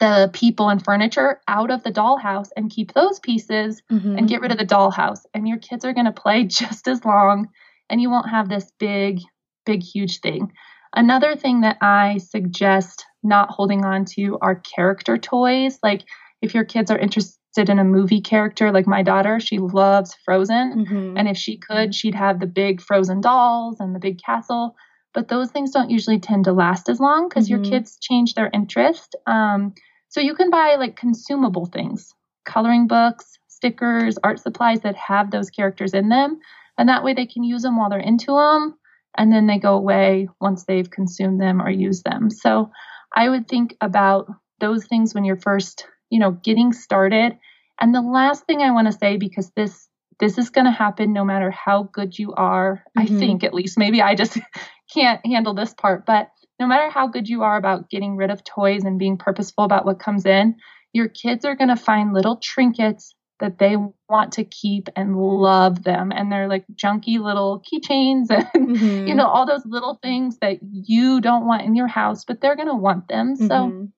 the 0.00 0.30
people 0.32 0.70
and 0.70 0.84
furniture 0.84 1.40
out 1.46 1.70
of 1.70 1.82
the 1.82 1.92
dollhouse 1.92 2.48
and 2.56 2.70
keep 2.70 2.92
those 2.92 3.20
pieces 3.20 3.82
mm-hmm. 3.90 4.18
and 4.18 4.28
get 4.28 4.40
rid 4.40 4.50
of 4.50 4.58
the 4.58 4.66
dollhouse 4.66 5.20
and 5.34 5.46
your 5.46 5.58
kids 5.58 5.84
are 5.84 5.92
going 5.92 6.06
to 6.06 6.12
play 6.12 6.44
just 6.60 6.88
as 6.88 7.04
long 7.04 7.48
and 7.88 8.00
you 8.00 8.10
won't 8.10 8.28
have 8.28 8.48
this 8.48 8.72
big 8.78 9.20
big 9.66 9.82
huge 9.82 10.20
thing 10.20 10.52
another 10.94 11.36
thing 11.36 11.60
that 11.60 11.76
i 11.80 12.18
suggest 12.18 13.04
not 13.22 13.50
holding 13.50 13.84
on 13.84 14.04
to 14.04 14.38
are 14.40 14.56
character 14.56 15.16
toys 15.16 15.78
like 15.82 16.02
if 16.44 16.54
your 16.54 16.64
kids 16.64 16.90
are 16.90 16.98
interested 16.98 17.68
in 17.68 17.78
a 17.78 17.84
movie 17.84 18.20
character, 18.20 18.70
like 18.70 18.86
my 18.86 19.02
daughter, 19.02 19.40
she 19.40 19.58
loves 19.58 20.14
Frozen. 20.24 20.86
Mm-hmm. 20.86 21.16
And 21.16 21.28
if 21.28 21.36
she 21.36 21.56
could, 21.56 21.94
she'd 21.94 22.14
have 22.14 22.38
the 22.38 22.46
big 22.46 22.80
Frozen 22.80 23.22
dolls 23.22 23.80
and 23.80 23.94
the 23.94 23.98
big 23.98 24.20
castle. 24.22 24.76
But 25.14 25.28
those 25.28 25.50
things 25.50 25.70
don't 25.70 25.90
usually 25.90 26.18
tend 26.18 26.44
to 26.44 26.52
last 26.52 26.88
as 26.88 27.00
long 27.00 27.28
because 27.28 27.48
mm-hmm. 27.48 27.64
your 27.64 27.72
kids 27.72 27.96
change 28.00 28.34
their 28.34 28.50
interest. 28.52 29.16
Um, 29.26 29.72
so 30.08 30.20
you 30.20 30.34
can 30.34 30.50
buy 30.50 30.76
like 30.78 30.96
consumable 30.96 31.66
things, 31.66 32.12
coloring 32.44 32.86
books, 32.86 33.38
stickers, 33.48 34.18
art 34.22 34.40
supplies 34.40 34.80
that 34.80 34.96
have 34.96 35.30
those 35.30 35.50
characters 35.50 35.94
in 35.94 36.08
them. 36.08 36.38
And 36.76 36.88
that 36.88 37.04
way 37.04 37.14
they 37.14 37.26
can 37.26 37.44
use 37.44 37.62
them 37.62 37.78
while 37.78 37.88
they're 37.88 38.00
into 38.00 38.32
them. 38.32 38.74
And 39.16 39.32
then 39.32 39.46
they 39.46 39.58
go 39.58 39.74
away 39.74 40.28
once 40.40 40.64
they've 40.64 40.90
consumed 40.90 41.40
them 41.40 41.62
or 41.62 41.70
used 41.70 42.04
them. 42.04 42.30
So 42.30 42.70
I 43.14 43.28
would 43.28 43.48
think 43.48 43.76
about 43.80 44.28
those 44.58 44.86
things 44.86 45.14
when 45.14 45.24
you're 45.24 45.36
first 45.36 45.86
you 46.14 46.20
know, 46.20 46.30
getting 46.30 46.72
started. 46.72 47.36
And 47.80 47.92
the 47.92 48.00
last 48.00 48.46
thing 48.46 48.62
I 48.62 48.70
want 48.70 48.86
to 48.86 48.92
say, 48.92 49.16
because 49.16 49.50
this 49.56 49.88
this 50.20 50.38
is 50.38 50.50
going 50.50 50.66
to 50.66 50.70
happen 50.70 51.12
no 51.12 51.24
matter 51.24 51.50
how 51.50 51.90
good 51.92 52.16
you 52.16 52.32
are, 52.34 52.84
mm-hmm. 52.96 53.16
I 53.16 53.18
think 53.18 53.42
at 53.42 53.52
least. 53.52 53.76
Maybe 53.76 54.00
I 54.00 54.14
just 54.14 54.38
can't 54.94 55.26
handle 55.26 55.54
this 55.54 55.74
part, 55.74 56.06
but 56.06 56.30
no 56.60 56.68
matter 56.68 56.88
how 56.88 57.08
good 57.08 57.28
you 57.28 57.42
are 57.42 57.56
about 57.56 57.90
getting 57.90 58.16
rid 58.16 58.30
of 58.30 58.44
toys 58.44 58.84
and 58.84 58.96
being 58.96 59.18
purposeful 59.18 59.64
about 59.64 59.84
what 59.84 59.98
comes 59.98 60.24
in, 60.24 60.54
your 60.92 61.08
kids 61.08 61.44
are 61.44 61.56
going 61.56 61.74
to 61.74 61.76
find 61.76 62.14
little 62.14 62.36
trinkets 62.36 63.16
that 63.40 63.58
they 63.58 63.74
want 64.08 64.34
to 64.34 64.44
keep 64.44 64.88
and 64.94 65.16
love 65.16 65.82
them 65.82 66.12
and 66.14 66.30
they're 66.30 66.46
like 66.46 66.64
junky 66.76 67.18
little 67.18 67.60
keychains 67.60 68.26
and 68.30 68.46
mm-hmm. 68.54 69.08
you 69.08 69.14
know 69.16 69.26
all 69.26 69.44
those 69.44 69.66
little 69.66 69.98
things 70.00 70.38
that 70.40 70.58
you 70.62 71.20
don't 71.20 71.44
want 71.44 71.62
in 71.62 71.74
your 71.74 71.88
house 71.88 72.24
but 72.24 72.40
they're 72.40 72.54
going 72.54 72.68
to 72.68 72.76
want 72.76 73.08
them 73.08 73.34
mm-hmm. 73.34 73.48
so 73.48 73.88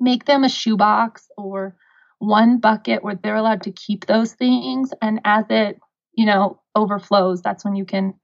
make 0.00 0.24
them 0.24 0.44
a 0.44 0.48
shoebox 0.48 1.28
or 1.36 1.76
one 2.18 2.58
bucket 2.58 3.02
where 3.02 3.14
they're 3.14 3.36
allowed 3.36 3.62
to 3.62 3.72
keep 3.72 4.06
those 4.06 4.32
things. 4.32 4.90
And 5.00 5.20
as 5.24 5.44
it, 5.50 5.78
you 6.14 6.26
know, 6.26 6.60
overflows, 6.74 7.42
that's 7.42 7.64
when 7.64 7.76
you 7.76 7.84
can 7.84 8.14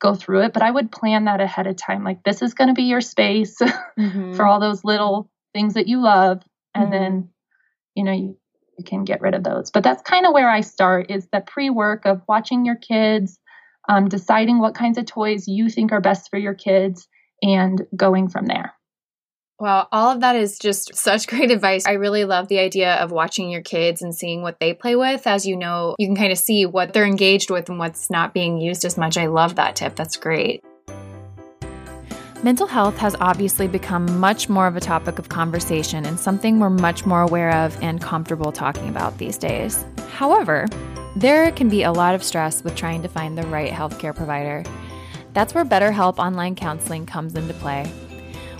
go 0.00 0.14
through 0.14 0.42
it. 0.42 0.52
But 0.52 0.62
I 0.62 0.70
would 0.70 0.92
plan 0.92 1.24
that 1.24 1.40
ahead 1.40 1.66
of 1.66 1.76
time. 1.76 2.04
Like, 2.04 2.22
this 2.22 2.42
is 2.42 2.54
going 2.54 2.68
to 2.68 2.74
be 2.74 2.84
your 2.84 3.00
space 3.00 3.56
mm-hmm. 3.98 4.34
for 4.34 4.46
all 4.46 4.60
those 4.60 4.84
little 4.84 5.30
things 5.54 5.74
that 5.74 5.88
you 5.88 6.02
love. 6.02 6.42
And 6.74 6.84
mm-hmm. 6.84 6.92
then, 6.92 7.28
you 7.94 8.04
know, 8.04 8.12
you, 8.12 8.36
you 8.76 8.84
can 8.84 9.04
get 9.04 9.20
rid 9.20 9.34
of 9.34 9.44
those. 9.44 9.70
But 9.70 9.82
that's 9.82 10.02
kind 10.02 10.26
of 10.26 10.32
where 10.32 10.50
I 10.50 10.60
start 10.60 11.10
is 11.10 11.26
the 11.32 11.40
pre 11.40 11.70
work 11.70 12.06
of 12.06 12.22
watching 12.28 12.64
your 12.64 12.76
kids, 12.76 13.38
um, 13.88 14.08
deciding 14.08 14.60
what 14.60 14.74
kinds 14.74 14.98
of 14.98 15.06
toys 15.06 15.48
you 15.48 15.68
think 15.68 15.90
are 15.90 16.00
best 16.00 16.30
for 16.30 16.38
your 16.38 16.54
kids, 16.54 17.08
and 17.42 17.86
going 17.96 18.28
from 18.28 18.46
there. 18.46 18.74
Well, 19.60 19.88
all 19.90 20.12
of 20.12 20.20
that 20.20 20.36
is 20.36 20.56
just 20.56 20.94
such 20.94 21.26
great 21.28 21.50
advice. 21.50 21.84
I 21.86 21.92
really 21.92 22.24
love 22.24 22.46
the 22.48 22.60
idea 22.60 22.94
of 22.94 23.10
watching 23.10 23.50
your 23.50 23.62
kids 23.62 24.02
and 24.02 24.14
seeing 24.14 24.42
what 24.42 24.60
they 24.60 24.72
play 24.72 24.94
with. 24.94 25.26
As 25.26 25.46
you 25.46 25.56
know, 25.56 25.96
you 25.98 26.06
can 26.06 26.16
kind 26.16 26.30
of 26.30 26.38
see 26.38 26.64
what 26.64 26.92
they're 26.92 27.04
engaged 27.04 27.50
with 27.50 27.68
and 27.68 27.78
what's 27.78 28.08
not 28.08 28.32
being 28.32 28.58
used 28.58 28.84
as 28.84 28.96
much. 28.96 29.16
I 29.16 29.26
love 29.26 29.56
that 29.56 29.74
tip. 29.74 29.96
That's 29.96 30.16
great. 30.16 30.62
Mental 32.44 32.68
health 32.68 32.96
has 32.98 33.16
obviously 33.20 33.66
become 33.66 34.20
much 34.20 34.48
more 34.48 34.68
of 34.68 34.76
a 34.76 34.80
topic 34.80 35.18
of 35.18 35.28
conversation 35.28 36.06
and 36.06 36.20
something 36.20 36.60
we're 36.60 36.70
much 36.70 37.04
more 37.04 37.22
aware 37.22 37.50
of 37.52 37.76
and 37.82 38.00
comfortable 38.00 38.52
talking 38.52 38.88
about 38.88 39.18
these 39.18 39.36
days. 39.36 39.84
However, 40.10 40.68
there 41.16 41.50
can 41.50 41.68
be 41.68 41.82
a 41.82 41.90
lot 41.90 42.14
of 42.14 42.22
stress 42.22 42.62
with 42.62 42.76
trying 42.76 43.02
to 43.02 43.08
find 43.08 43.36
the 43.36 43.42
right 43.48 43.72
healthcare 43.72 44.14
provider. 44.14 44.62
That's 45.32 45.52
where 45.52 45.64
BetterHelp 45.64 46.18
Online 46.18 46.54
Counseling 46.54 47.06
comes 47.06 47.34
into 47.34 47.54
play. 47.54 47.92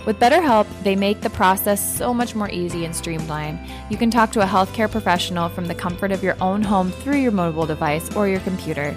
With 0.09 0.19
BetterHelp, 0.19 0.65
they 0.81 0.95
make 0.95 1.21
the 1.21 1.29
process 1.29 1.95
so 1.95 2.15
much 2.15 2.33
more 2.33 2.49
easy 2.49 2.83
and 2.83 2.95
streamlined. 2.95 3.59
You 3.91 3.97
can 3.97 4.09
talk 4.09 4.31
to 4.31 4.41
a 4.41 4.45
healthcare 4.47 4.89
professional 4.89 5.49
from 5.49 5.67
the 5.67 5.75
comfort 5.75 6.11
of 6.11 6.23
your 6.23 6.35
own 6.41 6.63
home 6.63 6.91
through 6.91 7.17
your 7.17 7.31
mobile 7.31 7.67
device 7.67 8.15
or 8.15 8.27
your 8.27 8.39
computer. 8.39 8.95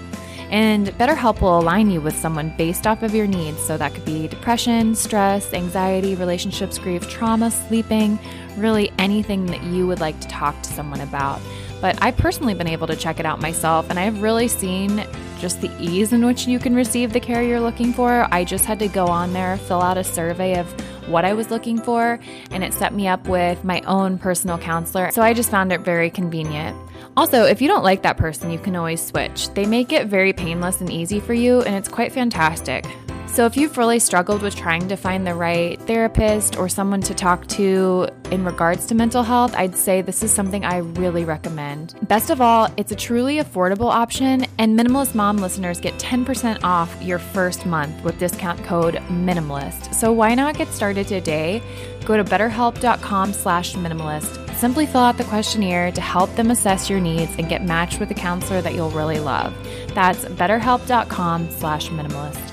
And 0.49 0.87
BetterHelp 0.87 1.39
will 1.39 1.59
align 1.59 1.91
you 1.91 2.01
with 2.01 2.17
someone 2.17 2.51
based 2.57 2.87
off 2.87 3.03
of 3.03 3.13
your 3.13 3.27
needs. 3.27 3.61
So 3.61 3.77
that 3.77 3.93
could 3.93 4.05
be 4.05 4.27
depression, 4.27 4.95
stress, 4.95 5.53
anxiety, 5.53 6.15
relationships, 6.15 6.79
grief, 6.79 7.07
trauma, 7.07 7.51
sleeping, 7.51 8.17
really 8.57 8.91
anything 8.97 9.45
that 9.45 9.61
you 9.61 9.85
would 9.85 9.99
like 9.99 10.19
to 10.19 10.27
talk 10.29 10.59
to 10.63 10.73
someone 10.73 11.01
about. 11.01 11.39
But 11.79 11.95
I've 12.01 12.17
personally 12.17 12.55
been 12.55 12.65
able 12.65 12.87
to 12.87 12.95
check 12.95 13.19
it 13.19 13.25
out 13.27 13.39
myself, 13.39 13.91
and 13.91 13.99
I've 13.99 14.23
really 14.23 14.47
seen 14.47 15.05
just 15.37 15.61
the 15.61 15.69
ease 15.79 16.11
in 16.11 16.25
which 16.25 16.47
you 16.47 16.57
can 16.57 16.73
receive 16.73 17.13
the 17.13 17.19
care 17.19 17.43
you're 17.43 17.59
looking 17.59 17.93
for. 17.93 18.27
I 18.31 18.45
just 18.45 18.65
had 18.65 18.79
to 18.79 18.87
go 18.87 19.05
on 19.07 19.33
there, 19.33 19.57
fill 19.57 19.81
out 19.81 19.97
a 19.97 20.03
survey 20.03 20.57
of 20.57 20.73
what 21.07 21.25
I 21.25 21.33
was 21.33 21.51
looking 21.51 21.79
for, 21.79 22.19
and 22.51 22.63
it 22.63 22.73
set 22.73 22.93
me 22.93 23.07
up 23.07 23.27
with 23.27 23.63
my 23.63 23.81
own 23.81 24.17
personal 24.17 24.57
counselor. 24.57 25.11
So 25.11 25.21
I 25.21 25.33
just 25.33 25.51
found 25.51 25.71
it 25.71 25.81
very 25.81 26.09
convenient. 26.09 26.77
Also, 27.15 27.43
if 27.43 27.61
you 27.61 27.67
don't 27.67 27.83
like 27.83 28.03
that 28.03 28.17
person, 28.17 28.51
you 28.51 28.59
can 28.59 28.75
always 28.75 29.05
switch. 29.05 29.49
They 29.53 29.65
make 29.65 29.91
it 29.91 30.07
very 30.07 30.33
painless 30.33 30.81
and 30.81 30.91
easy 30.91 31.19
for 31.19 31.33
you, 31.33 31.61
and 31.61 31.75
it's 31.75 31.89
quite 31.89 32.11
fantastic. 32.11 32.85
So, 33.33 33.47
if 33.47 33.57
you've 33.57 33.79
really 33.79 33.97
struggled 33.97 34.43
with 34.43 34.55
trying 34.55 34.87
to 34.89 34.95
find 34.95 35.25
the 35.25 35.33
right 35.33 35.81
therapist 35.87 36.55
or 36.55 36.69
someone 36.69 37.01
to 37.01 37.15
talk 37.15 37.47
to 37.47 38.07
in 38.29 38.45
regards 38.45 38.85
to 38.85 38.93
mental 38.93 39.23
health, 39.23 39.55
I'd 39.57 39.75
say 39.75 40.03
this 40.03 40.21
is 40.21 40.31
something 40.31 40.63
I 40.63 40.77
really 40.77 41.25
recommend. 41.25 41.95
Best 42.07 42.29
of 42.29 42.41
all, 42.41 42.71
it's 42.77 42.91
a 42.91 42.95
truly 42.95 43.37
affordable 43.37 43.89
option, 43.91 44.45
and 44.59 44.77
Minimalist 44.77 45.15
Mom 45.15 45.37
listeners 45.37 45.79
get 45.79 45.95
10% 45.95 46.63
off 46.63 46.95
your 47.01 47.17
first 47.17 47.65
month 47.65 48.03
with 48.03 48.19
discount 48.19 48.63
code 48.65 48.97
MINIMALIST. 49.09 49.95
So, 49.95 50.11
why 50.11 50.35
not 50.35 50.55
get 50.55 50.67
started 50.67 51.07
today? 51.07 51.59
Go 52.05 52.15
to 52.15 52.23
betterhelp.com 52.23 53.33
slash 53.33 53.73
minimalist. 53.73 54.47
Simply 54.57 54.85
fill 54.85 55.01
out 55.01 55.17
the 55.17 55.23
questionnaire 55.23 55.91
to 55.93 56.01
help 56.01 56.33
them 56.35 56.51
assess 56.51 56.87
your 56.87 56.99
needs 56.99 57.31
and 57.39 57.49
get 57.49 57.65
matched 57.65 57.99
with 57.99 58.11
a 58.11 58.13
counselor 58.13 58.61
that 58.61 58.75
you'll 58.75 58.91
really 58.91 59.19
love. 59.19 59.55
That's 59.95 60.23
betterhelp.com 60.25 61.49
slash 61.49 61.89
minimalist. 61.89 62.52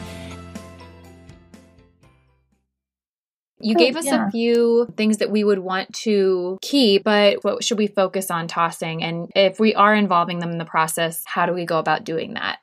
You 3.61 3.75
Good, 3.75 3.81
gave 3.81 3.97
us 3.97 4.07
yeah. 4.07 4.26
a 4.26 4.31
few 4.31 4.87
things 4.97 5.19
that 5.19 5.31
we 5.31 5.45
would 5.45 5.59
want 5.59 5.93
to 6.02 6.59
keep, 6.62 7.05
but 7.05 7.45
what 7.45 7.62
should 7.62 7.79
we 7.79 7.87
focus 7.87 8.31
on 8.31 8.49
tossing? 8.49 9.02
And 9.02 9.31
if 9.35 9.61
we 9.61 9.75
are 9.75 9.95
involving 9.95 10.38
them 10.38 10.50
in 10.50 10.59
the 10.59 10.64
process, 10.64 11.23
how 11.26 11.47
do 11.47 11.52
we 11.52 11.67
go 11.67 11.79
about 11.79 12.05
doing 12.05 12.35
that? 12.35 12.59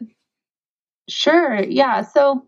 Sure. 1.10 1.62
Yeah. 1.64 2.02
So 2.02 2.48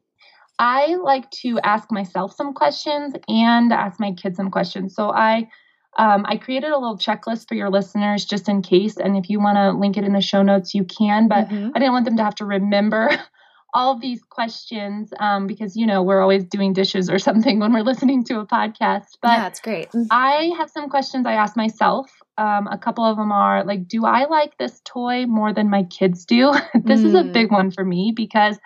I 0.57 0.95
like 0.95 1.29
to 1.41 1.59
ask 1.63 1.91
myself 1.91 2.35
some 2.35 2.53
questions 2.53 3.13
and 3.27 3.71
ask 3.71 3.99
my 3.99 4.11
kids 4.11 4.37
some 4.37 4.51
questions. 4.51 4.95
So 4.95 5.11
I 5.11 5.49
um, 5.97 6.25
I 6.27 6.37
created 6.37 6.69
a 6.69 6.77
little 6.77 6.97
checklist 6.97 7.47
for 7.47 7.55
your 7.55 7.69
listeners 7.69 8.23
just 8.23 8.47
in 8.47 8.61
case. 8.61 8.97
And 8.97 9.17
if 9.17 9.29
you 9.29 9.39
want 9.39 9.57
to 9.57 9.71
link 9.71 9.97
it 9.97 10.03
in 10.03 10.13
the 10.13 10.21
show 10.21 10.43
notes, 10.43 10.73
you 10.73 10.85
can. 10.85 11.27
But 11.27 11.49
mm-hmm. 11.49 11.71
I 11.73 11.79
didn't 11.79 11.93
want 11.93 12.05
them 12.05 12.17
to 12.17 12.23
have 12.23 12.35
to 12.35 12.45
remember 12.45 13.09
all 13.73 13.99
these 13.99 14.21
questions 14.23 15.11
um, 15.19 15.47
because, 15.47 15.75
you 15.75 15.85
know, 15.85 16.01
we're 16.01 16.21
always 16.21 16.43
doing 16.43 16.73
dishes 16.73 17.09
or 17.09 17.19
something 17.27 17.59
when 17.59 17.73
we're 17.73 17.81
listening 17.81 18.23
to 18.25 18.39
a 18.39 18.45
podcast. 18.45 19.17
But 19.21 19.31
yeah, 19.31 19.39
that's 19.41 19.59
great. 19.59 19.89
Mm-hmm. 19.89 20.07
I 20.11 20.51
have 20.57 20.69
some 20.69 20.89
questions 20.89 21.25
I 21.25 21.33
ask 21.33 21.55
myself. 21.55 22.11
Um, 22.37 22.67
a 22.67 22.77
couple 22.77 23.03
of 23.03 23.17
them 23.17 23.31
are 23.31 23.63
like, 23.63 23.87
do 23.87 24.05
I 24.05 24.25
like 24.25 24.57
this 24.57 24.81
toy 24.85 25.25
more 25.25 25.53
than 25.53 25.69
my 25.69 25.83
kids 25.83 26.25
do? 26.25 26.51
this 26.73 27.01
mm. 27.01 27.05
is 27.05 27.13
a 27.13 27.23
mm. 27.23 27.33
big 27.33 27.51
one 27.51 27.71
for 27.71 27.83
me 27.83 28.13
because 28.15 28.57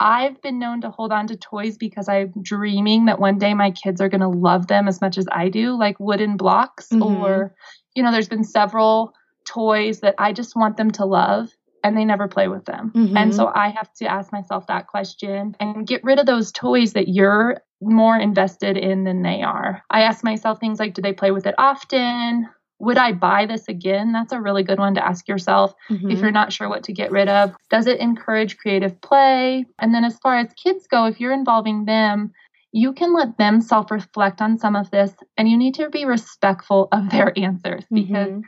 I've 0.00 0.40
been 0.40 0.60
known 0.60 0.80
to 0.82 0.90
hold 0.90 1.10
on 1.10 1.26
to 1.26 1.36
toys 1.36 1.76
because 1.76 2.08
I'm 2.08 2.32
dreaming 2.40 3.06
that 3.06 3.18
one 3.18 3.38
day 3.38 3.52
my 3.54 3.72
kids 3.72 4.00
are 4.00 4.08
going 4.08 4.20
to 4.20 4.28
love 4.28 4.68
them 4.68 4.86
as 4.86 5.00
much 5.00 5.18
as 5.18 5.26
I 5.32 5.48
do, 5.48 5.76
like 5.76 5.98
wooden 5.98 6.36
blocks, 6.36 6.88
mm-hmm. 6.88 7.02
or, 7.02 7.54
you 7.94 8.04
know, 8.04 8.12
there's 8.12 8.28
been 8.28 8.44
several 8.44 9.12
toys 9.44 10.00
that 10.00 10.14
I 10.18 10.32
just 10.32 10.54
want 10.54 10.76
them 10.76 10.92
to 10.92 11.04
love 11.04 11.48
and 11.84 11.96
they 11.96 12.04
never 12.04 12.28
play 12.28 12.48
with 12.48 12.64
them. 12.64 12.92
Mm-hmm. 12.94 13.16
And 13.16 13.34
so 13.34 13.50
I 13.54 13.70
have 13.70 13.92
to 13.94 14.06
ask 14.06 14.32
myself 14.32 14.66
that 14.66 14.86
question 14.86 15.56
and 15.60 15.86
get 15.86 16.04
rid 16.04 16.18
of 16.18 16.26
those 16.26 16.52
toys 16.52 16.92
that 16.92 17.08
you're 17.08 17.60
more 17.80 18.18
invested 18.18 18.76
in 18.76 19.04
than 19.04 19.22
they 19.22 19.42
are. 19.42 19.82
I 19.90 20.02
ask 20.02 20.24
myself 20.24 20.58
things 20.58 20.78
like 20.78 20.94
do 20.94 21.02
they 21.02 21.12
play 21.12 21.30
with 21.30 21.46
it 21.46 21.54
often? 21.58 22.48
would 22.80 22.96
I 22.96 23.12
buy 23.12 23.46
this 23.46 23.68
again? 23.68 24.12
That's 24.12 24.32
a 24.32 24.40
really 24.40 24.62
good 24.62 24.78
one 24.78 24.94
to 24.94 25.04
ask 25.04 25.26
yourself 25.26 25.74
mm-hmm. 25.90 26.10
if 26.10 26.20
you're 26.20 26.30
not 26.30 26.52
sure 26.52 26.68
what 26.68 26.84
to 26.84 26.92
get 26.92 27.10
rid 27.10 27.28
of. 27.28 27.54
Does 27.70 27.86
it 27.86 27.98
encourage 27.98 28.58
creative 28.58 29.00
play? 29.00 29.64
And 29.78 29.94
then, 29.94 30.04
as 30.04 30.18
far 30.18 30.38
as 30.38 30.52
kids 30.54 30.86
go, 30.86 31.06
if 31.06 31.18
you're 31.18 31.32
involving 31.32 31.86
them, 31.86 32.32
you 32.72 32.92
can 32.92 33.14
let 33.14 33.36
them 33.38 33.60
self 33.60 33.90
reflect 33.90 34.40
on 34.40 34.58
some 34.58 34.76
of 34.76 34.90
this 34.90 35.12
and 35.36 35.48
you 35.48 35.56
need 35.56 35.74
to 35.74 35.88
be 35.88 36.04
respectful 36.04 36.88
of 36.92 37.10
their 37.10 37.36
answers 37.38 37.84
because. 37.92 38.28
Mm-hmm. 38.28 38.40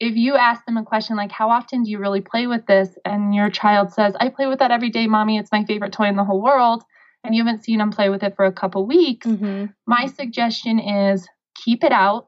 If 0.00 0.16
you 0.16 0.34
ask 0.34 0.64
them 0.64 0.78
a 0.78 0.84
question 0.84 1.16
like, 1.16 1.30
How 1.30 1.50
often 1.50 1.84
do 1.84 1.90
you 1.90 1.98
really 1.98 2.20
play 2.20 2.46
with 2.46 2.66
this? 2.66 2.90
And 3.04 3.34
your 3.34 3.50
child 3.50 3.92
says, 3.92 4.14
I 4.18 4.28
play 4.30 4.46
with 4.46 4.58
that 4.58 4.70
every 4.70 4.90
day, 4.90 5.06
mommy. 5.06 5.38
It's 5.38 5.52
my 5.52 5.64
favorite 5.64 5.92
toy 5.92 6.06
in 6.06 6.16
the 6.16 6.24
whole 6.24 6.42
world. 6.42 6.82
And 7.22 7.34
you 7.34 7.44
haven't 7.44 7.62
seen 7.62 7.78
them 7.78 7.90
play 7.90 8.08
with 8.08 8.22
it 8.22 8.34
for 8.34 8.46
a 8.46 8.52
couple 8.52 8.86
weeks. 8.86 9.26
Mm-hmm. 9.26 9.66
My 9.86 10.06
suggestion 10.06 10.78
is 10.78 11.28
keep 11.54 11.84
it 11.84 11.92
out 11.92 12.26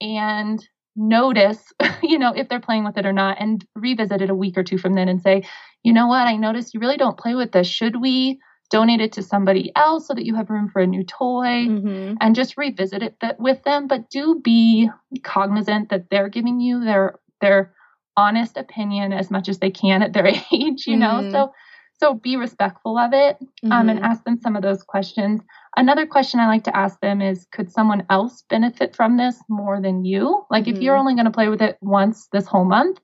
and 0.00 0.64
notice, 0.96 1.72
you 2.02 2.18
know, 2.18 2.32
if 2.34 2.48
they're 2.48 2.60
playing 2.60 2.84
with 2.84 2.96
it 2.96 3.06
or 3.06 3.12
not, 3.12 3.38
and 3.40 3.64
revisit 3.74 4.22
it 4.22 4.30
a 4.30 4.34
week 4.34 4.56
or 4.56 4.62
two 4.62 4.78
from 4.78 4.94
then 4.94 5.08
and 5.08 5.20
say, 5.20 5.44
you 5.82 5.92
know 5.92 6.06
what, 6.06 6.26
I 6.26 6.36
noticed 6.36 6.72
you 6.72 6.80
really 6.80 6.96
don't 6.96 7.18
play 7.18 7.34
with 7.34 7.52
this. 7.52 7.66
Should 7.66 8.00
we 8.00 8.38
donate 8.70 9.00
it 9.00 9.12
to 9.12 9.22
somebody 9.22 9.72
else 9.76 10.08
so 10.08 10.14
that 10.14 10.24
you 10.24 10.34
have 10.34 10.50
room 10.50 10.68
for 10.68 10.80
a 10.80 10.86
new 10.86 11.04
toy 11.04 11.66
mm-hmm. 11.66 12.14
and 12.20 12.34
just 12.34 12.56
revisit 12.56 13.02
it 13.02 13.16
with 13.38 13.62
them? 13.64 13.86
But 13.86 14.10
do 14.10 14.40
be 14.42 14.90
cognizant 15.22 15.90
that 15.90 16.10
they're 16.10 16.28
giving 16.28 16.60
you 16.60 16.84
their 16.84 17.18
their 17.40 17.74
honest 18.16 18.56
opinion 18.56 19.12
as 19.12 19.30
much 19.30 19.48
as 19.48 19.58
they 19.58 19.70
can 19.70 20.02
at 20.02 20.12
their 20.12 20.26
age, 20.52 20.86
you 20.86 20.96
know. 20.96 21.20
Mm-hmm. 21.20 21.32
So 21.32 21.52
so 22.00 22.14
be 22.14 22.36
respectful 22.36 22.98
of 22.98 23.12
it 23.12 23.36
um, 23.64 23.70
mm-hmm. 23.70 23.88
and 23.88 24.00
ask 24.00 24.24
them 24.24 24.38
some 24.38 24.56
of 24.56 24.62
those 24.62 24.82
questions. 24.82 25.40
Another 25.76 26.06
question 26.06 26.40
I 26.40 26.46
like 26.46 26.64
to 26.64 26.76
ask 26.76 27.00
them 27.00 27.22
is 27.22 27.46
Could 27.52 27.70
someone 27.70 28.04
else 28.10 28.42
benefit 28.48 28.94
from 28.94 29.16
this 29.16 29.40
more 29.48 29.80
than 29.80 30.04
you? 30.04 30.44
Like, 30.50 30.64
mm-hmm. 30.64 30.76
if 30.76 30.82
you're 30.82 30.94
mm-hmm. 30.94 31.00
only 31.00 31.14
going 31.14 31.26
to 31.26 31.30
play 31.30 31.48
with 31.48 31.62
it 31.62 31.78
once 31.80 32.28
this 32.32 32.46
whole 32.46 32.64
month, 32.64 32.98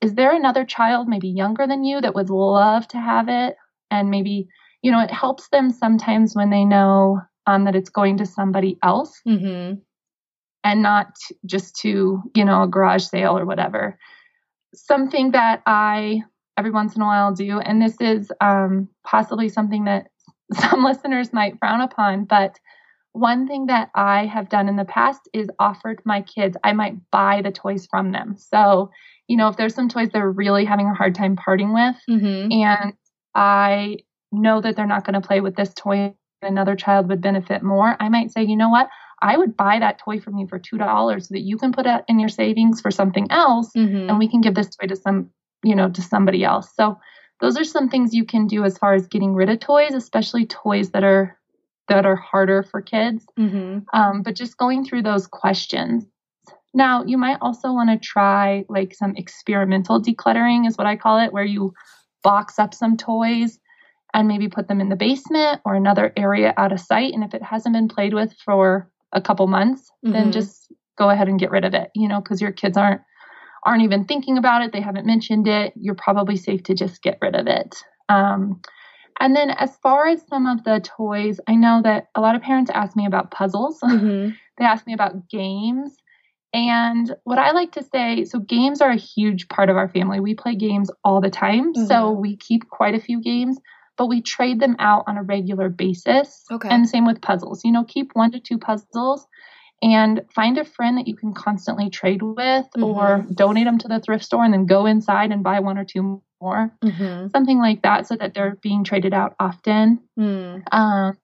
is 0.00 0.14
there 0.14 0.34
another 0.34 0.64
child, 0.64 1.08
maybe 1.08 1.28
younger 1.28 1.66
than 1.66 1.84
you, 1.84 2.00
that 2.00 2.14
would 2.14 2.30
love 2.30 2.86
to 2.88 2.98
have 2.98 3.28
it? 3.28 3.56
And 3.90 4.10
maybe, 4.10 4.48
you 4.84 4.90
know, 4.90 5.00
it 5.00 5.10
helps 5.10 5.48
them 5.48 5.70
sometimes 5.70 6.36
when 6.36 6.50
they 6.50 6.62
know 6.62 7.18
um, 7.46 7.64
that 7.64 7.74
it's 7.74 7.88
going 7.88 8.18
to 8.18 8.26
somebody 8.26 8.78
else 8.82 9.18
mm-hmm. 9.26 9.76
and 10.62 10.82
not 10.82 11.14
just 11.46 11.76
to, 11.76 12.22
you 12.34 12.44
know, 12.44 12.64
a 12.64 12.68
garage 12.68 13.04
sale 13.04 13.36
or 13.36 13.46
whatever. 13.46 13.98
Something 14.74 15.30
that 15.30 15.62
I 15.64 16.22
every 16.58 16.70
once 16.70 16.94
in 16.94 17.00
a 17.00 17.06
while 17.06 17.32
do, 17.32 17.60
and 17.60 17.80
this 17.80 17.96
is 17.98 18.30
um, 18.42 18.90
possibly 19.04 19.48
something 19.48 19.84
that 19.84 20.08
some 20.52 20.84
listeners 20.84 21.32
might 21.32 21.58
frown 21.58 21.80
upon, 21.80 22.26
but 22.26 22.60
one 23.12 23.48
thing 23.48 23.66
that 23.66 23.88
I 23.94 24.26
have 24.26 24.50
done 24.50 24.68
in 24.68 24.76
the 24.76 24.84
past 24.84 25.30
is 25.32 25.48
offered 25.58 26.02
my 26.04 26.20
kids, 26.20 26.58
I 26.62 26.74
might 26.74 26.96
buy 27.10 27.40
the 27.40 27.52
toys 27.52 27.86
from 27.86 28.12
them. 28.12 28.36
So, 28.36 28.90
you 29.28 29.38
know, 29.38 29.48
if 29.48 29.56
there's 29.56 29.74
some 29.74 29.88
toys 29.88 30.10
they're 30.12 30.30
really 30.30 30.66
having 30.66 30.88
a 30.88 30.94
hard 30.94 31.14
time 31.14 31.36
parting 31.36 31.72
with, 31.72 31.96
mm-hmm. 32.10 32.52
and 32.52 32.92
I 33.34 33.98
know 34.34 34.60
that 34.60 34.76
they're 34.76 34.86
not 34.86 35.04
going 35.04 35.20
to 35.20 35.26
play 35.26 35.40
with 35.40 35.56
this 35.56 35.72
toy, 35.74 36.14
another 36.42 36.76
child 36.76 37.08
would 37.08 37.20
benefit 37.20 37.62
more, 37.62 37.96
I 38.00 38.08
might 38.08 38.30
say, 38.30 38.42
you 38.42 38.56
know 38.56 38.68
what? 38.68 38.88
I 39.22 39.36
would 39.36 39.56
buy 39.56 39.78
that 39.78 39.98
toy 39.98 40.20
from 40.20 40.36
you 40.36 40.46
for 40.46 40.58
$2 40.58 41.22
so 41.22 41.28
that 41.30 41.40
you 41.40 41.56
can 41.56 41.72
put 41.72 41.86
it 41.86 42.04
in 42.08 42.18
your 42.18 42.28
savings 42.28 42.80
for 42.80 42.90
something 42.90 43.26
else 43.30 43.70
mm-hmm. 43.76 44.08
and 44.08 44.18
we 44.18 44.28
can 44.28 44.40
give 44.40 44.54
this 44.54 44.76
toy 44.76 44.86
to 44.86 44.96
some, 44.96 45.30
you 45.62 45.74
know, 45.74 45.88
to 45.90 46.02
somebody 46.02 46.44
else. 46.44 46.68
So 46.74 46.98
those 47.40 47.56
are 47.56 47.64
some 47.64 47.88
things 47.88 48.14
you 48.14 48.24
can 48.24 48.46
do 48.46 48.64
as 48.64 48.76
far 48.76 48.94
as 48.94 49.06
getting 49.06 49.34
rid 49.34 49.48
of 49.48 49.60
toys, 49.60 49.94
especially 49.94 50.46
toys 50.46 50.90
that 50.90 51.04
are 51.04 51.38
that 51.88 52.06
are 52.06 52.16
harder 52.16 52.62
for 52.62 52.80
kids. 52.80 53.26
Mm-hmm. 53.38 53.80
Um, 53.92 54.22
but 54.22 54.34
just 54.34 54.56
going 54.56 54.84
through 54.84 55.02
those 55.02 55.26
questions. 55.26 56.06
Now, 56.72 57.04
you 57.04 57.18
might 57.18 57.38
also 57.40 57.72
want 57.72 57.90
to 57.90 57.98
try 57.98 58.64
like 58.68 58.94
some 58.94 59.14
experimental 59.16 60.00
decluttering, 60.00 60.66
is 60.66 60.76
what 60.76 60.86
I 60.86 60.96
call 60.96 61.20
it, 61.20 61.32
where 61.32 61.44
you 61.44 61.74
box 62.22 62.58
up 62.58 62.72
some 62.72 62.96
toys 62.96 63.58
and 64.14 64.28
maybe 64.28 64.48
put 64.48 64.68
them 64.68 64.80
in 64.80 64.88
the 64.88 64.96
basement 64.96 65.60
or 65.64 65.74
another 65.74 66.12
area 66.16 66.54
out 66.56 66.72
of 66.72 66.80
sight. 66.80 67.12
And 67.12 67.24
if 67.24 67.34
it 67.34 67.42
hasn't 67.42 67.74
been 67.74 67.88
played 67.88 68.14
with 68.14 68.32
for 68.44 68.88
a 69.12 69.20
couple 69.20 69.46
months, 69.46 69.90
mm-hmm. 70.04 70.12
then 70.12 70.32
just 70.32 70.72
go 70.96 71.10
ahead 71.10 71.28
and 71.28 71.38
get 71.38 71.50
rid 71.50 71.64
of 71.64 71.74
it, 71.74 71.90
you 71.94 72.08
know, 72.08 72.20
because 72.20 72.40
your 72.40 72.52
kids 72.52 72.76
aren't 72.76 73.02
aren't 73.66 73.82
even 73.82 74.04
thinking 74.04 74.36
about 74.36 74.62
it, 74.62 74.72
they 74.72 74.80
haven't 74.80 75.06
mentioned 75.06 75.48
it, 75.48 75.72
you're 75.74 75.94
probably 75.94 76.36
safe 76.36 76.62
to 76.62 76.74
just 76.74 77.02
get 77.02 77.18
rid 77.22 77.34
of 77.34 77.46
it. 77.46 77.74
Um, 78.10 78.60
and 79.20 79.34
then, 79.34 79.50
as 79.50 79.76
far 79.76 80.06
as 80.08 80.26
some 80.26 80.46
of 80.46 80.64
the 80.64 80.80
toys, 80.84 81.40
I 81.46 81.54
know 81.54 81.80
that 81.82 82.08
a 82.14 82.20
lot 82.20 82.34
of 82.34 82.42
parents 82.42 82.70
ask 82.74 82.96
me 82.96 83.06
about 83.06 83.30
puzzles. 83.30 83.80
Mm-hmm. 83.84 84.30
they 84.58 84.64
ask 84.64 84.86
me 84.86 84.92
about 84.92 85.28
games. 85.28 85.96
And 86.52 87.14
what 87.24 87.38
I 87.38 87.52
like 87.52 87.72
to 87.72 87.82
say 87.82 88.24
so, 88.24 88.38
games 88.38 88.80
are 88.80 88.90
a 88.90 88.96
huge 88.96 89.48
part 89.48 89.70
of 89.70 89.76
our 89.76 89.88
family. 89.88 90.20
We 90.20 90.34
play 90.34 90.54
games 90.54 90.90
all 91.04 91.20
the 91.20 91.30
time. 91.30 91.72
Mm-hmm. 91.72 91.86
So, 91.86 92.10
we 92.10 92.36
keep 92.36 92.68
quite 92.68 92.94
a 92.94 93.00
few 93.00 93.20
games, 93.20 93.58
but 93.96 94.06
we 94.06 94.20
trade 94.20 94.60
them 94.60 94.76
out 94.78 95.04
on 95.06 95.16
a 95.16 95.22
regular 95.22 95.68
basis. 95.68 96.44
Okay. 96.50 96.68
And 96.68 96.88
same 96.88 97.06
with 97.06 97.20
puzzles. 97.22 97.64
You 97.64 97.72
know, 97.72 97.84
keep 97.84 98.10
one 98.14 98.32
to 98.32 98.40
two 98.40 98.58
puzzles 98.58 99.26
and 99.82 100.22
find 100.34 100.56
a 100.56 100.64
friend 100.64 100.96
that 100.96 101.06
you 101.06 101.14
can 101.14 101.34
constantly 101.34 101.90
trade 101.90 102.22
with 102.22 102.38
mm-hmm. 102.38 102.82
or 102.82 103.26
donate 103.34 103.66
them 103.66 103.78
to 103.78 103.88
the 103.88 104.00
thrift 104.00 104.24
store 104.24 104.44
and 104.44 104.54
then 104.54 104.66
go 104.66 104.86
inside 104.86 105.30
and 105.30 105.42
buy 105.42 105.60
one 105.60 105.78
or 105.78 105.84
two 105.84 106.22
more 106.40 106.72
mm-hmm. 106.82 107.28
something 107.28 107.58
like 107.58 107.82
that 107.82 108.06
so 108.06 108.16
that 108.16 108.34
they're 108.34 108.56
being 108.62 108.82
traded 108.84 109.12
out 109.12 109.34
often 109.38 110.00
mm. 110.18 110.62
um, 110.72 111.16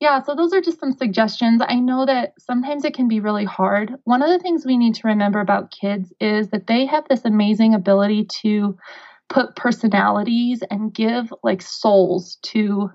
yeah 0.00 0.22
so 0.22 0.34
those 0.34 0.52
are 0.52 0.60
just 0.60 0.80
some 0.80 0.92
suggestions 0.92 1.62
i 1.66 1.74
know 1.74 2.06
that 2.06 2.32
sometimes 2.38 2.84
it 2.84 2.94
can 2.94 3.08
be 3.08 3.20
really 3.20 3.44
hard 3.44 3.94
one 4.04 4.22
of 4.22 4.28
the 4.28 4.38
things 4.38 4.64
we 4.64 4.76
need 4.76 4.94
to 4.94 5.08
remember 5.08 5.40
about 5.40 5.70
kids 5.70 6.12
is 6.20 6.48
that 6.50 6.66
they 6.66 6.86
have 6.86 7.06
this 7.08 7.24
amazing 7.24 7.74
ability 7.74 8.26
to 8.42 8.76
put 9.28 9.56
personalities 9.56 10.62
and 10.70 10.94
give 10.94 11.32
like 11.42 11.62
souls 11.62 12.38
to 12.42 12.90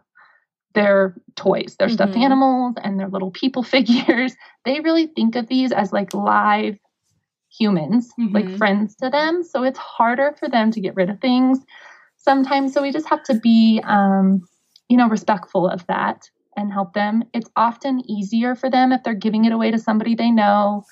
their 0.75 1.15
toys, 1.35 1.75
their 1.77 1.87
mm-hmm. 1.87 1.95
stuffed 1.95 2.15
animals 2.15 2.75
and 2.83 2.99
their 2.99 3.09
little 3.09 3.31
people 3.31 3.63
figures. 3.75 4.35
They 4.65 4.79
really 4.79 5.07
think 5.07 5.35
of 5.35 5.47
these 5.47 5.71
as 5.71 5.91
like 5.91 6.13
live 6.13 6.77
humans, 7.49 8.11
mm-hmm. 8.19 8.33
like 8.33 8.57
friends 8.57 8.95
to 8.97 9.09
them. 9.09 9.43
So 9.43 9.63
it's 9.63 9.79
harder 9.79 10.35
for 10.39 10.47
them 10.47 10.71
to 10.71 10.81
get 10.81 10.95
rid 10.95 11.09
of 11.09 11.19
things 11.19 11.59
sometimes. 12.17 12.73
So 12.73 12.81
we 12.81 12.91
just 12.91 13.09
have 13.09 13.23
to 13.23 13.35
be, 13.35 13.81
um, 13.83 14.41
you 14.87 14.97
know, 14.97 15.09
respectful 15.09 15.67
of 15.67 15.85
that 15.87 16.29
and 16.55 16.71
help 16.71 16.93
them. 16.93 17.23
It's 17.33 17.49
often 17.55 18.03
easier 18.09 18.55
for 18.55 18.69
them 18.69 18.91
if 18.91 19.03
they're 19.03 19.13
giving 19.13 19.45
it 19.45 19.51
away 19.51 19.71
to 19.71 19.79
somebody 19.79 20.15
they 20.15 20.31
know 20.31 20.83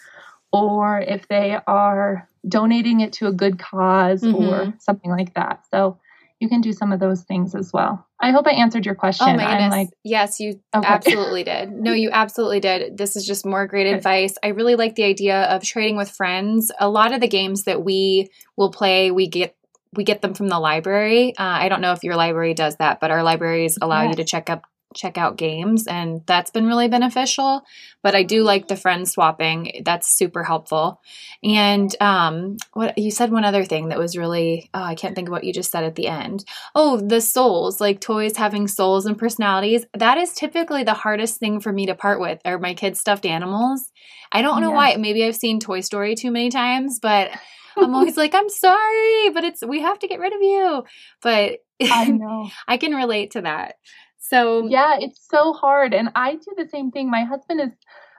or 0.51 0.99
if 0.99 1.27
they 1.27 1.57
are 1.67 2.29
donating 2.47 3.01
it 3.01 3.13
to 3.13 3.27
a 3.27 3.31
good 3.31 3.57
because 3.57 4.23
mm-hmm. 4.23 4.35
or 4.35 4.73
something 4.79 5.11
like 5.11 5.33
that. 5.33 5.65
So 5.71 5.99
you 6.39 6.49
can 6.49 6.61
do 6.61 6.71
some 6.71 6.91
of 6.91 6.99
those 6.99 7.23
things 7.23 7.55
as 7.55 7.73
well. 7.73 8.05
I 8.19 8.31
hope 8.31 8.47
I 8.47 8.51
answered 8.51 8.85
your 8.85 8.95
question. 8.95 9.27
Oh 9.27 9.35
my 9.35 9.45
goodness. 9.45 9.71
Like, 9.71 9.89
yes, 10.03 10.39
you 10.39 10.59
okay. 10.75 10.87
absolutely 10.87 11.43
did. 11.43 11.71
No, 11.71 11.93
you 11.93 12.09
absolutely 12.13 12.59
did. 12.59 12.97
This 12.97 13.15
is 13.15 13.25
just 13.25 13.45
more 13.45 13.65
great 13.65 13.87
advice. 13.87 14.35
I 14.43 14.49
really 14.49 14.75
like 14.75 14.95
the 14.95 15.03
idea 15.03 15.43
of 15.43 15.63
trading 15.63 15.97
with 15.97 16.09
friends. 16.09 16.71
A 16.79 16.89
lot 16.89 17.13
of 17.13 17.21
the 17.21 17.27
games 17.27 17.63
that 17.63 17.83
we 17.83 18.29
will 18.55 18.71
play, 18.71 19.11
we 19.11 19.27
get 19.27 19.55
we 19.93 20.03
get 20.03 20.21
them 20.21 20.33
from 20.33 20.47
the 20.47 20.59
library. 20.59 21.35
Uh, 21.37 21.43
I 21.43 21.69
don't 21.69 21.81
know 21.81 21.93
if 21.93 22.03
your 22.03 22.15
library 22.15 22.53
does 22.53 22.75
that, 22.75 22.99
but 22.99 23.09
our 23.09 23.23
libraries 23.23 23.79
allow 23.81 24.03
yes. 24.03 24.09
you 24.09 24.15
to 24.17 24.23
check 24.25 24.49
up 24.49 24.63
check 24.95 25.17
out 25.17 25.37
games 25.37 25.85
and 25.87 26.21
that's 26.25 26.51
been 26.51 26.65
really 26.65 26.87
beneficial. 26.87 27.63
But 28.03 28.15
i 28.15 28.23
do 28.23 28.43
like 28.43 28.67
the 28.67 28.75
friend 28.75 29.07
swapping. 29.07 29.81
That's 29.83 30.07
super 30.07 30.43
helpful. 30.43 31.01
And 31.43 31.93
um 32.01 32.57
what 32.73 32.97
you 32.97 33.11
said 33.11 33.31
one 33.31 33.43
other 33.43 33.65
thing 33.65 33.89
that 33.89 33.99
was 33.99 34.17
really 34.17 34.69
oh 34.73 34.83
i 34.83 34.95
can't 34.95 35.15
think 35.15 35.27
of 35.27 35.31
what 35.31 35.43
you 35.43 35.53
just 35.53 35.71
said 35.71 35.83
at 35.83 35.95
the 35.95 36.07
end. 36.07 36.45
Oh 36.75 36.97
the 36.97 37.21
souls 37.21 37.81
like 37.81 37.99
toys 37.99 38.37
having 38.37 38.67
souls 38.67 39.05
and 39.05 39.17
personalities. 39.17 39.85
That 39.93 40.17
is 40.17 40.33
typically 40.33 40.83
the 40.83 40.93
hardest 40.93 41.39
thing 41.39 41.59
for 41.59 41.71
me 41.71 41.85
to 41.87 41.95
part 41.95 42.19
with. 42.19 42.39
Are 42.45 42.59
my 42.59 42.73
kids 42.73 42.99
stuffed 42.99 43.25
animals? 43.25 43.91
I 44.31 44.41
don't 44.41 44.61
know 44.61 44.71
why. 44.71 44.95
Maybe 44.95 45.23
i've 45.25 45.35
seen 45.35 45.59
toy 45.59 45.81
story 45.81 46.15
too 46.15 46.31
many 46.31 46.49
times 46.49 46.99
but 46.99 47.31
I'm 47.77 47.93
always 47.95 48.17
like, 48.17 48.33
I'm 48.33 48.49
sorry, 48.49 49.29
but 49.33 49.43
it's 49.43 49.63
we 49.65 49.81
have 49.81 49.99
to 49.99 50.07
get 50.07 50.19
rid 50.19 50.33
of 50.33 50.41
you. 50.41 50.83
But 51.21 51.59
I 51.83 52.05
know. 52.09 52.49
I 52.67 52.77
can 52.77 52.93
relate 52.93 53.31
to 53.31 53.41
that. 53.41 53.75
So 54.29 54.67
Yeah, 54.67 54.97
it's 54.99 55.25
so 55.29 55.53
hard. 55.53 55.93
And 55.93 56.09
I 56.15 56.33
do 56.33 56.53
the 56.55 56.67
same 56.67 56.91
thing. 56.91 57.09
My 57.09 57.23
husband 57.23 57.61
is 57.61 57.71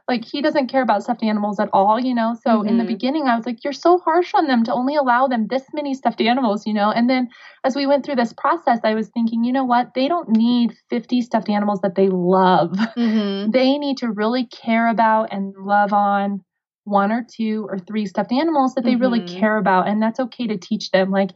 like 0.09 0.25
he 0.25 0.41
doesn't 0.41 0.69
care 0.69 0.81
about 0.81 1.03
stuffed 1.03 1.23
animals 1.23 1.61
at 1.61 1.69
all, 1.73 2.01
you 2.01 2.15
know. 2.15 2.35
So 2.43 2.51
mm-hmm. 2.51 2.69
in 2.69 2.79
the 2.79 2.85
mm-hmm. 2.85 2.93
beginning 2.93 3.29
I 3.29 3.37
was 3.37 3.45
like, 3.45 3.63
You're 3.63 3.75
so 3.75 3.99
harsh 3.99 4.33
on 4.35 4.47
them 4.47 4.65
to 4.65 4.73
only 4.73 4.97
allow 4.97 5.29
them 5.29 5.47
this 5.49 5.65
many 5.75 5.95
stuffed 5.95 6.21
animals, 6.21 6.67
you 6.67 6.73
know. 6.73 6.91
And 6.91 7.11
then 7.11 7.29
as 7.63 7.77
we 7.77 7.87
went 7.87 8.05
through 8.05 8.17
this 8.17 8.33
process, 8.33 8.81
I 8.85 8.95
was 8.95 9.09
thinking, 9.09 9.45
you 9.45 9.53
know 9.53 9.65
what? 9.65 9.93
They 9.95 10.09
don't 10.09 10.31
need 10.31 10.75
50 10.89 11.21
stuffed 11.23 11.51
animals 11.51 11.81
that 11.83 11.95
they 11.95 12.09
love. 12.09 12.73
Mm-hmm. 12.99 13.51
They 13.51 13.79
need 13.79 13.99
to 13.99 14.11
really 14.11 14.47
care 14.47 14.89
about 14.89 15.33
and 15.33 15.55
love 15.57 15.93
on 15.93 16.43
one 16.85 17.13
or 17.13 17.25
two 17.31 17.67
or 17.69 17.79
three 17.79 18.07
stuffed 18.07 18.33
animals 18.33 18.75
that 18.75 18.85
they 18.85 18.93
mm-hmm. 18.93 19.03
really 19.03 19.27
care 19.27 19.57
about. 19.59 19.87
And 19.87 20.03
that's 20.03 20.19
okay 20.19 20.47
to 20.47 20.57
teach 20.57 20.91
them. 20.91 21.11
Like, 21.11 21.31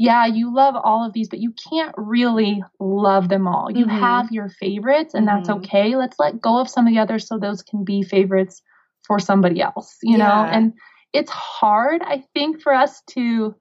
yeah, 0.00 0.24
you 0.24 0.50
love 0.54 0.76
all 0.82 1.06
of 1.06 1.12
these, 1.12 1.28
but 1.28 1.40
you 1.40 1.52
can't 1.70 1.94
really 1.98 2.64
love 2.78 3.28
them 3.28 3.46
all. 3.46 3.70
You 3.70 3.84
mm-hmm. 3.84 3.98
have 3.98 4.32
your 4.32 4.48
favorites, 4.48 5.12
and 5.12 5.28
mm-hmm. 5.28 5.36
that's 5.36 5.50
okay. 5.50 5.94
Let's 5.94 6.18
let 6.18 6.40
go 6.40 6.58
of 6.58 6.70
some 6.70 6.86
of 6.86 6.94
the 6.94 6.98
others 6.98 7.28
so 7.28 7.36
those 7.36 7.62
can 7.62 7.84
be 7.84 8.02
favorites 8.02 8.62
for 9.06 9.18
somebody 9.18 9.60
else, 9.60 9.98
you 10.02 10.16
yeah. 10.16 10.24
know? 10.26 10.48
And 10.50 10.72
it's 11.12 11.30
hard, 11.30 12.00
I 12.02 12.24
think, 12.32 12.62
for 12.62 12.72
us 12.72 13.02
to 13.10 13.54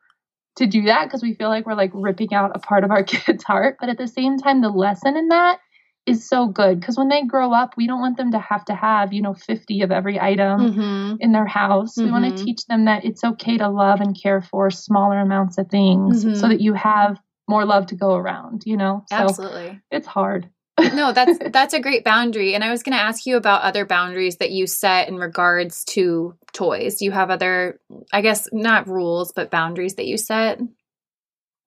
to 0.56 0.66
do 0.66 0.84
that 0.84 1.06
because 1.06 1.22
we 1.22 1.34
feel 1.34 1.50
like 1.50 1.66
we're 1.66 1.74
like 1.74 1.92
ripping 1.94 2.34
out 2.34 2.56
a 2.56 2.60
part 2.60 2.86
of 2.86 2.92
our 2.92 3.04
kid's 3.04 3.44
heart. 3.44 3.76
But 3.78 3.90
at 3.90 3.98
the 3.98 4.08
same 4.08 4.38
time, 4.38 4.62
the 4.62 4.70
lesson 4.70 5.18
in 5.18 5.28
that 5.28 5.60
is 6.10 6.28
so 6.28 6.48
good 6.48 6.80
because 6.80 6.98
when 6.98 7.10
they 7.10 7.24
grow 7.24 7.54
up, 7.54 7.78
we 7.78 7.88
don't 7.88 8.02
want 8.02 8.18
them 8.18 8.32
to 8.32 8.40
have 8.40 8.66
to 8.66 8.76
have, 8.76 9.14
you 9.14 9.22
know, 9.22 9.34
50 9.34 9.82
of 9.82 9.92
every 9.92 10.20
item 10.20 10.74
mm-hmm. 10.74 11.16
in 11.20 11.32
their 11.32 11.46
house. 11.46 11.96
Mm-hmm. 11.96 12.06
We 12.06 12.12
want 12.12 12.38
to 12.38 12.44
teach 12.44 12.66
them 12.66 12.86
that 12.86 13.06
it's 13.06 13.24
okay 13.24 13.58
to 13.58 13.70
love 13.70 14.02
and 14.02 14.20
care 14.20 14.42
for 14.42 14.72
smaller 14.72 15.20
amounts 15.20 15.58
of 15.58 15.70
things 15.70 16.26
mm-hmm. 16.26 16.36
so 16.36 16.48
that 16.48 16.62
you 16.62 16.74
have 16.74 17.20
more 17.48 17.66
love 17.66 17.88
to 17.88 17.96
go 17.96 18.16
around, 18.16 18.64
you 18.66 18.78
know? 18.78 19.06
So 19.10 19.16
Absolutely. 19.16 19.80
It's 19.92 20.08
hard. 20.08 20.50
no, 20.94 21.12
that's 21.12 21.38
that's 21.52 21.74
a 21.74 21.80
great 21.80 22.04
boundary. 22.04 22.56
And 22.56 22.64
I 22.64 22.72
was 22.72 22.84
going 22.84 22.98
to 22.98 23.02
ask 23.02 23.26
you 23.26 23.38
about 23.38 23.64
other 23.64 23.86
boundaries 23.86 24.38
that 24.38 24.52
you 24.52 24.68
set 24.68 25.10
in 25.10 25.18
regards 25.18 25.84
to 25.86 26.36
toys. 26.54 26.96
Do 26.96 27.06
you 27.06 27.12
have 27.12 27.30
other 27.30 27.80
I 28.14 28.22
guess 28.22 28.48
not 28.52 28.88
rules, 28.88 29.32
but 29.32 29.52
boundaries 29.52 29.96
that 29.96 30.06
you 30.06 30.18
set? 30.18 30.60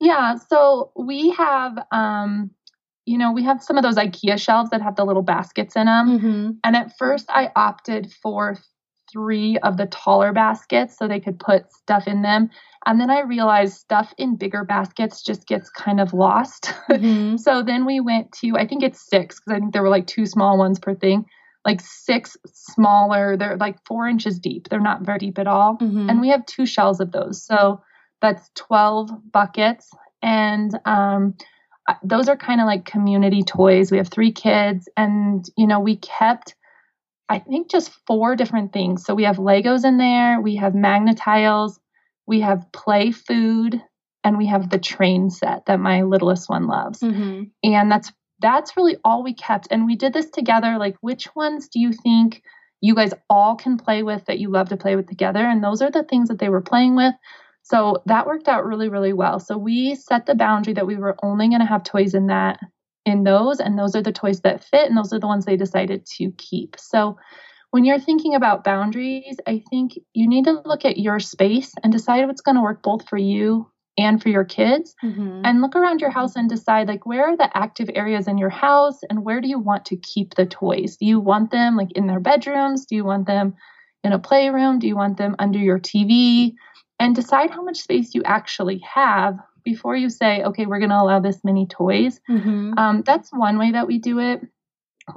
Yeah, 0.01 0.37
so 0.49 0.91
we 0.97 1.31
have 1.31 1.79
um 1.93 2.51
you 3.05 3.19
know, 3.19 3.33
we 3.33 3.45
have 3.45 3.63
some 3.63 3.77
of 3.77 3.83
those 3.83 3.97
IKEA 3.97 4.41
shelves 4.41 4.71
that 4.71 4.83
have 4.83 4.97
the 4.97 5.05
little 5.05 5.23
baskets 5.23 5.77
in 5.77 5.87
them. 5.87 6.19
Mm-hmm. 6.19 6.51
And 6.65 6.77
at 6.77 6.97
first, 6.99 7.27
I 7.29 7.51
opted 7.57 8.13
for 8.23 8.57
three 9.13 9.59
of 9.59 9.77
the 9.77 9.87
taller 9.87 10.33
baskets 10.33 10.97
so 10.97 11.07
they 11.07 11.21
could 11.21 11.39
put 11.39 11.71
stuff 11.73 12.07
in 12.07 12.23
them. 12.23 12.51
And 12.87 13.01
then 13.01 13.11
I 13.11 13.21
realized 13.21 13.75
stuff 13.75 14.13
in 14.19 14.37
bigger 14.37 14.65
baskets 14.65 15.23
just 15.23 15.47
gets 15.47 15.69
kind 15.71 16.01
of 16.01 16.15
lost. 16.15 16.73
Mm-hmm. 16.91 17.37
so 17.39 17.63
then 17.63 17.85
we 17.85 18.01
went 18.01 18.33
to, 18.41 18.57
I 18.57 18.67
think 18.67 18.83
it's 18.83 19.09
six, 19.09 19.39
because 19.39 19.57
I 19.57 19.61
think 19.61 19.73
there 19.73 19.83
were 19.83 19.89
like 19.89 20.07
two 20.07 20.27
small 20.27 20.59
ones 20.59 20.79
per 20.79 20.95
thing, 20.95 21.27
like 21.65 21.81
six 21.81 22.37
smaller. 22.47 23.37
They're 23.37 23.57
like 23.57 23.77
four 23.87 24.09
inches 24.09 24.39
deep. 24.39 24.69
They're 24.69 24.81
not 24.81 25.03
very 25.03 25.19
deep 25.19 25.39
at 25.39 25.47
all. 25.47 25.77
Mm-hmm. 25.79 26.09
And 26.09 26.21
we 26.21 26.31
have 26.31 26.47
two 26.47 26.67
shelves 26.67 27.01
of 27.01 27.13
those. 27.13 27.45
So 27.45 27.83
that's 28.21 28.51
12 28.55 29.11
buckets. 29.33 29.91
And 30.23 30.79
um, 30.85 31.35
those 32.03 32.29
are 32.29 32.37
kind 32.37 32.61
of 32.61 32.67
like 32.67 32.85
community 32.85 33.43
toys. 33.43 33.91
We 33.91 33.99
have 33.99 34.09
three 34.09 34.33
kids, 34.33 34.89
and 34.97 35.45
you 35.57 35.67
know, 35.67 35.81
we 35.81 35.97
kept, 35.97 36.55
I 37.29 37.41
think, 37.41 37.71
just 37.71 37.91
four 38.07 38.37
different 38.37 38.73
things. 38.73 39.05
So 39.05 39.15
we 39.15 39.25
have 39.25 39.37
Legos 39.37 39.85
in 39.85 39.99
there, 39.99 40.41
we 40.41 40.57
have 40.57 40.75
Magna-Tiles, 40.75 41.81
we 42.27 42.41
have 42.41 42.71
play 42.73 43.11
food, 43.11 43.83
and 44.25 44.39
we 44.39 44.47
have 44.47 44.71
the 44.71 44.79
train 44.79 45.31
set 45.31 45.67
that 45.67 45.81
my 45.81 46.03
littlest 46.03 46.49
one 46.49 46.67
loves. 46.67 47.01
Mm-hmm. 47.01 47.45
And 47.65 47.91
that's 47.91 48.13
that's 48.41 48.77
really 48.77 48.97
all 49.05 49.23
we 49.23 49.35
kept. 49.35 49.69
And 49.71 49.87
we 49.87 49.97
did 49.97 50.13
this 50.13 50.31
together. 50.31 50.77
Like, 50.79 50.97
which 51.01 51.35
ones 51.35 51.69
do 51.69 51.81
you 51.81 51.93
think 51.93 52.43
you 52.81 52.95
guys 52.95 53.15
all 53.31 53.55
can 53.55 53.77
play 53.77 54.03
with 54.03 54.25
that 54.27 54.39
you 54.39 54.51
love 54.51 54.69
to 54.71 54.77
play 54.77 54.97
with 54.97 55.09
together? 55.09 55.41
And 55.41 55.63
those 55.63 55.81
are 55.83 55.91
the 55.91 56.03
things 56.03 56.29
that 56.29 56.39
they 56.39 56.49
were 56.49 56.61
playing 56.61 56.97
with. 56.97 57.15
So 57.63 58.03
that 58.07 58.27
worked 58.27 58.49
out 58.49 58.67
really, 58.67 58.89
really 58.89 59.13
well. 59.13 59.39
So 59.39 59.57
we 59.57 59.95
set 59.95 60.27
the 60.27 60.35
boundary 60.35 60.75
that 60.75 60.87
we 60.87 60.97
were 60.97 61.17
only 61.23 61.49
going 61.49 61.61
to 61.61 61.67
have 61.67 61.85
toys 61.85 62.15
in 62.15 62.27
that 62.27 62.59
in 63.05 63.25
those, 63.25 63.59
and 63.59 63.77
those 63.77 63.97
are 63.97 64.03
the 64.03 64.13
toys 64.13 64.43
that 64.43 64.63
fit, 64.63 64.89
and 64.89 64.97
those 64.97 65.13
are 65.13 65.19
the 65.19 65.27
ones 65.27 65.45
they 65.45 65.57
decided 65.57 66.07
to 66.07 66.31
keep. 66.39 66.77
So 66.79 67.19
when 67.71 67.85
you're 67.85 67.99
thinking 67.99 68.35
about 68.35 68.65
boundaries, 68.65 69.39
I 69.47 69.63
think 69.71 69.99
you 70.13 70.29
need 70.29 70.45
to 70.45 70.63
look 70.65 70.85
at 70.85 70.99
your 70.99 71.19
space 71.19 71.73
and 71.83 71.93
decide 71.93 72.27
what's 72.27 72.43
going 72.43 72.57
to 72.57 72.63
work 72.63 72.83
both 72.83 73.09
for 73.09 73.17
you 73.17 73.67
and 73.99 74.23
for 74.23 74.29
your 74.29 74.45
kids 74.45 74.95
mm-hmm. 75.03 75.43
and 75.45 75.61
look 75.61 75.77
around 75.77 76.01
your 76.01 76.11
house 76.11 76.37
and 76.37 76.49
decide 76.49 76.89
like 76.89 77.05
where 77.05 77.27
are 77.27 77.37
the 77.37 77.51
active 77.57 77.91
areas 77.95 78.27
in 78.27 78.39
your 78.39 78.51
house 78.51 79.01
and 79.09 79.25
where 79.25 79.41
do 79.41 79.49
you 79.49 79.59
want 79.59 79.85
to 79.87 79.97
keep 79.97 80.35
the 80.35 80.47
toys 80.47 80.97
do 80.97 81.05
you 81.05 81.21
want 81.21 81.51
them 81.51 81.77
like 81.77 81.93
in 81.93 82.07
their 82.07 82.21
bedrooms 82.21 82.87
do 82.87 82.97
you 82.97 83.05
want 83.05 83.27
them 83.27 83.55
in 84.03 84.13
a 84.13 84.19
playroom 84.19 84.79
do 84.79 84.87
you 84.87 84.97
want 84.97 85.19
them 85.19 85.37
under 85.39 85.59
your 85.59 85.79
tv 85.79 86.55
and 87.03 87.17
decide 87.17 87.51
how 87.51 87.63
much 87.63 87.81
space 87.81 88.15
you 88.15 88.23
actually 88.25 88.79
have 88.79 89.37
before 89.65 89.97
you 89.97 90.09
say, 90.09 90.43
okay, 90.43 90.67
we're 90.67 90.79
going 90.79 90.91
to 90.91 91.01
allow 91.01 91.21
this 91.21 91.41
many 91.43 91.67
toys. 91.67 92.21
Mm-hmm. 92.31 92.75
Um, 92.79 93.03
that's 93.05 93.31
one 93.33 93.59
way 93.59 93.73
that 93.73 93.87
we 93.87 93.99
do 93.99 94.21
it. 94.21 94.41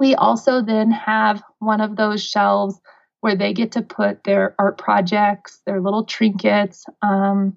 We 0.00 0.16
also 0.16 0.62
then 0.62 0.90
have 0.90 1.42
one 1.60 1.80
of 1.80 1.96
those 1.96 2.24
shelves 2.24 2.80
where 3.20 3.36
they 3.36 3.52
get 3.52 3.72
to 3.72 3.82
put 3.82 4.24
their 4.24 4.54
art 4.58 4.78
projects, 4.78 5.62
their 5.64 5.80
little 5.80 6.04
trinkets. 6.04 6.84
Um, 7.02 7.56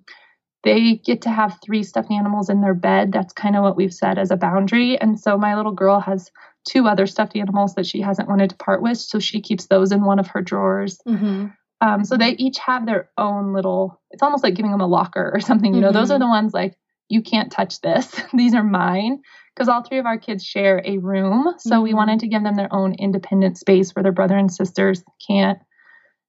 they 0.63 0.95
get 0.95 1.23
to 1.23 1.29
have 1.29 1.57
three 1.63 1.83
stuffed 1.83 2.11
animals 2.11 2.49
in 2.49 2.61
their 2.61 2.75
bed. 2.75 3.11
That's 3.11 3.33
kind 3.33 3.55
of 3.55 3.63
what 3.63 3.77
we've 3.77 3.93
set 3.93 4.17
as 4.17 4.29
a 4.29 4.37
boundary. 4.37 4.99
And 4.99 5.19
so 5.19 5.37
my 5.37 5.55
little 5.55 5.71
girl 5.71 5.99
has 6.01 6.29
two 6.67 6.87
other 6.87 7.07
stuffed 7.07 7.35
animals 7.35 7.73
that 7.75 7.87
she 7.87 8.01
hasn't 8.01 8.29
wanted 8.29 8.51
to 8.51 8.57
part 8.57 8.81
with. 8.81 8.97
So 8.97 9.19
she 9.19 9.41
keeps 9.41 9.65
those 9.67 9.91
in 9.91 10.05
one 10.05 10.19
of 10.19 10.27
her 10.27 10.41
drawers. 10.41 10.99
Mm-hmm. 11.07 11.47
Um, 11.81 12.03
so 12.03 12.17
they 12.17 12.31
each 12.31 12.57
have 12.59 12.85
their 12.85 13.09
own 13.17 13.53
little, 13.53 14.01
it's 14.11 14.21
almost 14.21 14.43
like 14.43 14.55
giving 14.55 14.71
them 14.71 14.81
a 14.81 14.87
locker 14.87 15.31
or 15.33 15.39
something. 15.39 15.73
You 15.73 15.81
know, 15.81 15.87
mm-hmm. 15.87 15.97
those 15.97 16.11
are 16.11 16.15
mm-hmm. 16.15 16.23
the 16.23 16.27
ones 16.27 16.53
like, 16.53 16.75
you 17.07 17.21
can't 17.21 17.51
touch 17.51 17.81
this. 17.81 18.21
These 18.33 18.53
are 18.53 18.63
mine. 18.63 19.21
Because 19.55 19.67
all 19.67 19.83
three 19.83 19.97
of 19.97 20.05
our 20.05 20.17
kids 20.17 20.45
share 20.45 20.81
a 20.85 20.99
room. 20.99 21.53
So 21.57 21.71
mm-hmm. 21.71 21.83
we 21.83 21.93
wanted 21.93 22.19
to 22.21 22.27
give 22.27 22.43
them 22.43 22.55
their 22.55 22.73
own 22.73 22.93
independent 22.93 23.57
space 23.57 23.93
where 23.93 24.03
their 24.03 24.11
brother 24.11 24.37
and 24.37 24.51
sisters 24.51 25.03
can't 25.27 25.59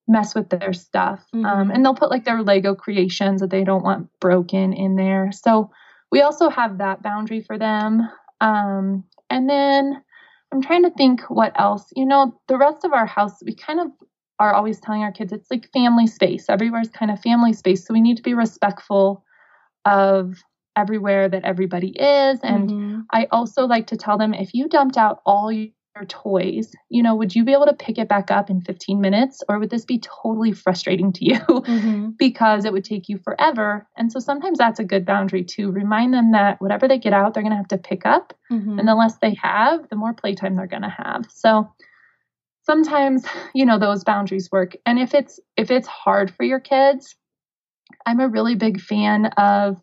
mess 0.09 0.35
with 0.35 0.49
their 0.49 0.73
stuff. 0.73 1.21
Um, 1.33 1.43
mm-hmm. 1.43 1.47
Um, 1.47 1.71
and 1.71 1.85
they'll 1.85 1.95
put 1.95 2.11
like 2.11 2.25
their 2.25 2.43
Lego 2.43 2.75
creations 2.75 3.41
that 3.41 3.51
they 3.51 3.63
don't 3.63 3.85
want 3.85 4.09
broken 4.21 4.73
in 4.73 4.97
there. 4.97 5.31
So 5.33 5.71
we 6.11 6.23
also 6.23 6.51
have 6.51 6.79
that 6.79 7.03
boundary 7.03 7.41
for 7.41 7.57
them. 7.57 8.09
Um, 8.41 9.05
and 9.29 9.49
then 9.49 10.03
I'm 10.53 10.63
trying 10.63 10.83
to 10.83 10.91
think 10.91 11.23
what 11.29 11.53
else. 11.59 11.87
You 11.95 12.07
know, 12.07 12.41
the 12.49 12.59
rest 12.59 12.85
of 12.85 12.93
our 12.93 13.07
house, 13.07 13.41
we 13.45 13.55
kind 13.55 13.81
of 13.81 13.87
are 14.41 14.55
always 14.55 14.81
telling 14.81 15.03
our 15.03 15.13
kids 15.13 15.33
it's 15.33 15.51
like 15.51 15.71
family 15.73 16.07
space. 16.07 16.47
Everywhere's 16.49 16.89
kind 16.89 17.11
of 17.11 17.21
family 17.21 17.53
space. 17.53 17.87
So 17.87 17.93
we 17.93 18.01
need 18.01 18.17
to 18.17 18.23
be 18.23 18.35
respectful 18.35 19.23
of 19.85 20.43
everywhere 20.77 21.29
that 21.29 21.45
everybody 21.45 21.91
is. 21.91 22.41
And 22.43 22.71
mm-hmm. 22.71 23.01
I 23.13 23.27
also 23.31 23.67
like 23.67 23.89
to 23.89 23.97
tell 23.97 24.17
them 24.17 24.33
if 24.33 24.55
you 24.55 24.67
dumped 24.69 24.97
out 24.97 25.21
all 25.27 25.53
your 25.53 25.69
toys, 26.09 26.73
you 26.89 27.03
know, 27.03 27.15
would 27.15 27.35
you 27.35 27.45
be 27.45 27.53
able 27.53 27.67
to 27.67 27.75
pick 27.75 27.99
it 27.99 28.09
back 28.09 28.31
up 28.31 28.49
in 28.49 28.63
15 28.63 28.99
minutes 28.99 29.43
or 29.47 29.59
would 29.59 29.69
this 29.69 29.85
be 29.85 30.01
totally 30.23 30.53
frustrating 30.53 31.13
to 31.13 31.25
you 31.25 31.41
mm-hmm. 31.41 32.11
because 32.19 32.65
it 32.65 32.73
would 32.73 32.85
take 32.85 33.11
you 33.11 33.19
forever? 33.19 33.87
And 33.95 34.11
so 34.11 34.21
sometimes 34.21 34.57
that's 34.57 34.81
a 34.81 34.85
good 34.85 35.05
boundary 35.05 35.45
to 35.57 35.71
remind 35.71 36.15
them 36.15 36.33
that 36.33 36.63
whatever 36.63 36.89
they 36.89 36.99
get 36.99 37.13
out, 37.13 37.35
they're 37.35 37.43
going 37.43 37.53
to 37.53 37.59
have 37.59 37.69
to 37.69 37.79
pick 37.79 38.07
up. 38.07 38.33
Mm-hmm. 38.51 38.79
And 38.79 38.89
the 38.89 38.95
less 38.95 39.19
they 39.19 39.35
have, 39.35 39.87
the 39.91 39.97
more 39.97 40.15
playtime 40.15 40.57
they're 40.57 40.67
going 40.67 40.83
to 40.83 40.89
have. 40.89 41.27
So 41.29 41.71
sometimes 42.63 43.25
you 43.55 43.67
know 43.67 43.79
those 43.79 44.05
boundaries 44.05 44.49
work. 44.51 44.77
And 44.87 44.99
if 44.99 45.15
it's 45.15 45.41
if 45.57 45.71
it's 45.71 45.89
hard 45.89 46.35
for 46.35 46.45
your 46.45 46.61
kids 46.61 47.15
i'm 48.07 48.21
a 48.21 48.29
really 48.29 48.55
big 48.55 48.81
fan 48.81 49.27
of 49.37 49.77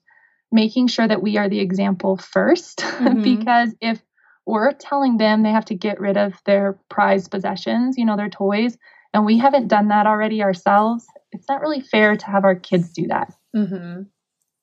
making 0.52 0.88
sure 0.88 1.08
that 1.08 1.22
we 1.22 1.38
are 1.38 1.50
the 1.50 1.60
example 1.60 2.18
1st 2.18 2.76
mm-hmm. 2.78 3.22
because 3.22 3.76
if 3.82 4.02
we're 4.46 4.72
telling 4.72 5.18
them 5.18 5.44
they 5.44 5.52
have 5.52 5.66
to 5.66 5.76
get 5.76 6.00
rid 6.00 6.16
of 6.16 6.34
their 6.46 6.80
prized 6.90 7.30
possessions 7.30 7.98
you 7.98 8.06
know 8.06 8.16
their 8.16 8.30
toys 8.30 8.78
and 9.14 9.26
we 9.26 9.38
haven't 9.38 9.68
done 9.68 9.90
that 9.90 10.08
already 10.08 10.42
ourselves 10.42 11.06
it's 11.32 11.48
not 11.50 11.62
really 11.62 11.82
fair 11.82 12.16
to 12.16 12.26
have 12.26 12.44
our 12.44 12.56
kids 12.56 12.92
do 12.92 13.08
that. 13.08 13.34
Mm-hmm. 13.56 14.04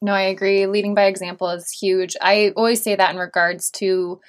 no 0.02 0.12
i 0.12 0.22
agree. 0.22 0.66
Leading 0.66 0.94
by 0.94 1.06
example 1.06 1.50
is 1.50 1.70
huge. 1.70 2.16
I 2.20 2.52
always 2.56 2.82
say 2.82 2.96
that 2.96 3.12
in 3.12 3.18
regards 3.18 3.70
to 3.72 4.20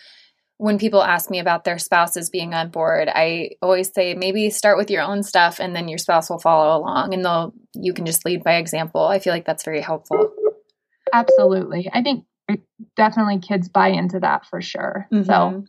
when 0.57 0.77
people 0.77 1.03
ask 1.03 1.29
me 1.29 1.39
about 1.39 1.65
their 1.65 1.77
spouses 1.77 2.29
being 2.29 2.53
on 2.53 2.69
board, 2.69 3.09
I 3.09 3.51
always 3.61 3.91
say 3.93 4.13
maybe 4.13 4.49
start 4.49 4.77
with 4.77 4.89
your 4.89 5.03
own 5.03 5.21
stuff 5.21 5.59
and 5.59 5.75
then 5.75 5.87
your 5.89 5.97
spouse 5.97 6.29
will 6.29 6.39
follow 6.39 6.77
along 6.77 7.13
and 7.13 7.25
they'll 7.25 7.53
you 7.73 7.93
can 7.93 8.05
just 8.05 8.25
lead 8.25 8.43
by 8.43 8.55
example. 8.55 9.05
I 9.05 9.19
feel 9.19 9.33
like 9.33 9.45
that's 9.45 9.65
very 9.65 9.81
helpful. 9.81 10.31
Absolutely. 11.11 11.89
I 11.93 12.01
think 12.01 12.25
definitely 12.95 13.39
kids 13.39 13.67
buy 13.67 13.89
into 13.89 14.19
that 14.19 14.45
for 14.45 14.61
sure. 14.61 15.07
Mm-hmm. 15.11 15.23
So 15.23 15.65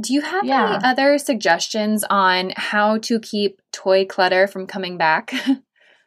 do 0.00 0.12
you 0.12 0.20
have 0.20 0.44
yeah. 0.44 0.74
any 0.74 0.84
other 0.84 1.18
suggestions 1.18 2.04
on 2.08 2.52
how 2.56 2.98
to 2.98 3.18
keep 3.18 3.60
toy 3.72 4.04
clutter 4.04 4.46
from 4.46 4.68
coming 4.68 4.98
back? 4.98 5.32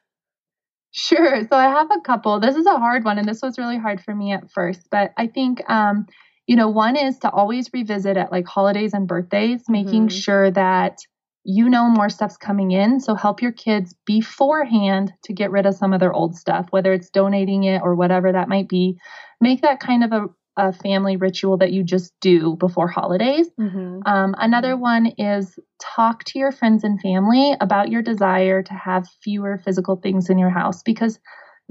sure. 0.92 1.42
So 1.50 1.58
I 1.58 1.68
have 1.68 1.92
a 1.92 2.00
couple. 2.00 2.40
This 2.40 2.56
is 2.56 2.66
a 2.66 2.78
hard 2.78 3.04
one 3.04 3.18
and 3.18 3.28
this 3.28 3.42
was 3.42 3.58
really 3.58 3.78
hard 3.78 4.02
for 4.02 4.16
me 4.16 4.32
at 4.32 4.52
first, 4.52 4.88
but 4.90 5.12
I 5.18 5.28
think 5.28 5.70
um 5.70 6.06
you 6.50 6.56
know, 6.56 6.68
one 6.68 6.96
is 6.96 7.20
to 7.20 7.30
always 7.30 7.70
revisit 7.74 8.18
at 8.18 8.32
like 8.32 8.48
holidays 8.48 8.96
and 8.96 9.08
birthdays, 9.08 9.62
making 9.70 10.08
mm-hmm. 10.08 10.18
sure 10.18 10.50
that 10.50 10.98
you 11.44 11.70
know 11.70 11.88
more 11.88 12.10
stuff's 12.10 12.38
coming 12.38 12.72
in. 12.72 13.00
So 13.00 13.14
help 13.14 13.40
your 13.44 13.52
kids 13.52 13.94
beforehand 14.08 15.14
to 15.26 15.34
get 15.34 15.52
rid 15.52 15.68
of 15.68 15.76
some 15.76 15.94
of 15.94 16.00
their 16.00 16.12
old 16.12 16.36
stuff, 16.36 16.66
whether 16.72 16.92
it's 16.92 17.12
donating 17.12 17.66
it 17.66 17.84
or 17.84 17.94
whatever 17.94 18.32
that 18.32 18.50
might 18.50 18.68
be. 18.68 18.98
Make 19.40 19.62
that 19.62 19.80
kind 19.80 20.04
of 20.04 20.12
a, 20.12 20.26
a 20.58 20.74
family 20.74 21.18
ritual 21.18 21.58
that 21.58 21.72
you 21.72 21.84
just 21.84 22.14
do 22.20 22.56
before 22.56 22.88
holidays. 22.88 23.48
Mm-hmm. 23.60 24.00
Um, 24.08 24.34
another 24.40 24.76
one 24.76 25.14
is 25.20 25.54
talk 25.80 26.24
to 26.24 26.40
your 26.40 26.52
friends 26.52 26.84
and 26.84 27.00
family 27.00 27.56
about 27.62 27.92
your 27.92 28.02
desire 28.02 28.64
to 28.64 28.74
have 28.74 29.08
fewer 29.24 29.62
physical 29.64 29.98
things 29.98 30.32
in 30.32 30.40
your 30.40 30.50
house 30.50 30.82
because 30.82 31.20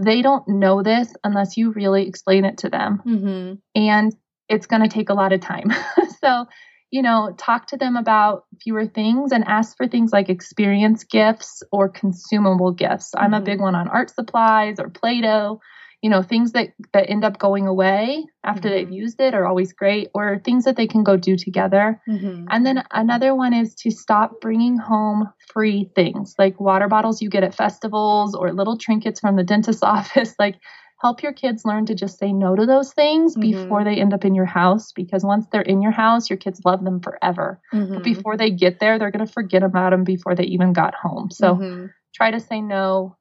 they 0.01 0.23
don't 0.23 0.47
know 0.47 0.85
this 0.85 1.13
unless 1.25 1.57
you 1.57 1.73
really 1.73 2.07
explain 2.07 2.45
it 2.45 2.59
to 2.59 2.71
them. 2.71 3.03
Mm-hmm. 3.05 3.55
And 3.75 4.15
it's 4.49 4.67
going 4.67 4.83
to 4.83 4.89
take 4.89 5.11
a 5.11 5.15
lot 5.15 5.33
of 5.33 5.41
time. 5.41 5.73
so, 6.21 6.47
you 6.91 7.03
know, 7.03 7.35
talk 7.37 7.67
to 7.69 7.77
them 7.77 7.97
about 7.97 8.45
fewer 8.63 8.87
things 8.87 9.31
and 9.33 9.45
ask 9.45 9.77
for 9.77 9.87
things 9.87 10.13
like 10.13 10.29
experience 10.29 11.05
gifts 11.05 11.63
or 11.71 11.89
consumable 11.89 12.73
gifts. 12.73 13.13
I'm 13.17 13.35
a 13.35 13.41
big 13.41 13.57
mm-hmm. 13.57 13.65
one 13.65 13.75
on 13.75 13.89
art 13.89 14.11
supplies 14.11 14.77
or 14.79 14.89
Play-Doh. 14.89 15.61
You 16.01 16.11
know, 16.11 16.23
things 16.23 16.53
that 16.53 16.69
that 16.93 17.11
end 17.11 17.25
up 17.25 17.41
going 17.41 17.67
away 17.67 18.25
after 18.45 18.69
mm-hmm. 18.69 18.77
they've 18.77 18.91
used 18.93 19.21
it 19.21 19.35
are 19.35 19.45
always 19.45 19.73
great, 19.73 20.11
or 20.15 20.41
things 20.45 20.65
that 20.65 20.77
they 20.77 20.87
can 20.87 21.03
go 21.03 21.17
do 21.17 21.37
together. 21.37 22.01
Mm-hmm. 22.09 22.45
And 22.51 22.65
then 22.65 22.85
another 22.93 23.35
one 23.35 23.53
is 23.53 23.75
to 23.81 23.91
stop 23.91 24.41
bringing 24.41 24.79
home 24.79 25.29
free 25.53 25.91
things 25.97 26.37
like 26.39 26.61
water 26.61 26.87
bottles 26.87 27.21
you 27.21 27.29
get 27.29 27.43
at 27.43 27.53
festivals 27.53 28.37
or 28.37 28.53
little 28.53 28.79
trinkets 28.79 29.19
from 29.19 29.35
the 29.35 29.43
dentist's 29.43 29.83
office. 29.83 30.37
Like 30.39 30.55
help 31.01 31.23
your 31.23 31.33
kids 31.33 31.65
learn 31.65 31.87
to 31.87 31.95
just 31.95 32.19
say 32.19 32.33
no 32.33 32.55
to 32.55 32.67
those 32.67 32.93
things 32.93 33.37
mm-hmm. 33.37 33.51
before 33.51 33.85
they 33.85 33.97
end 33.97 34.13
up 34.13 34.25
in 34.25 34.35
your 34.35 34.45
house 34.45 34.93
because 34.93 35.25
once 35.25 35.47
they're 35.51 35.63
in 35.63 35.81
your 35.81 35.93
house 35.93 36.29
your 36.29 36.37
kids 36.37 36.61
love 36.65 36.85
them 36.85 37.01
forever 37.01 37.61
mm-hmm. 37.73 37.95
but 37.95 38.05
before 38.05 38.37
they 38.37 38.51
get 38.51 38.81
there 38.81 38.99
they're 38.99 39.11
going 39.11 39.27
to 39.27 39.33
forget 39.33 39.63
about 39.63 39.91
them 39.91 40.05
before 40.05 40.35
they 40.35 40.45
even 40.45 40.73
got 40.73 40.95
home 40.95 41.31
so 41.31 41.55
mm-hmm. 41.55 41.87
try 42.15 42.31
to 42.31 42.41
say 42.41 42.61
no 42.61 43.17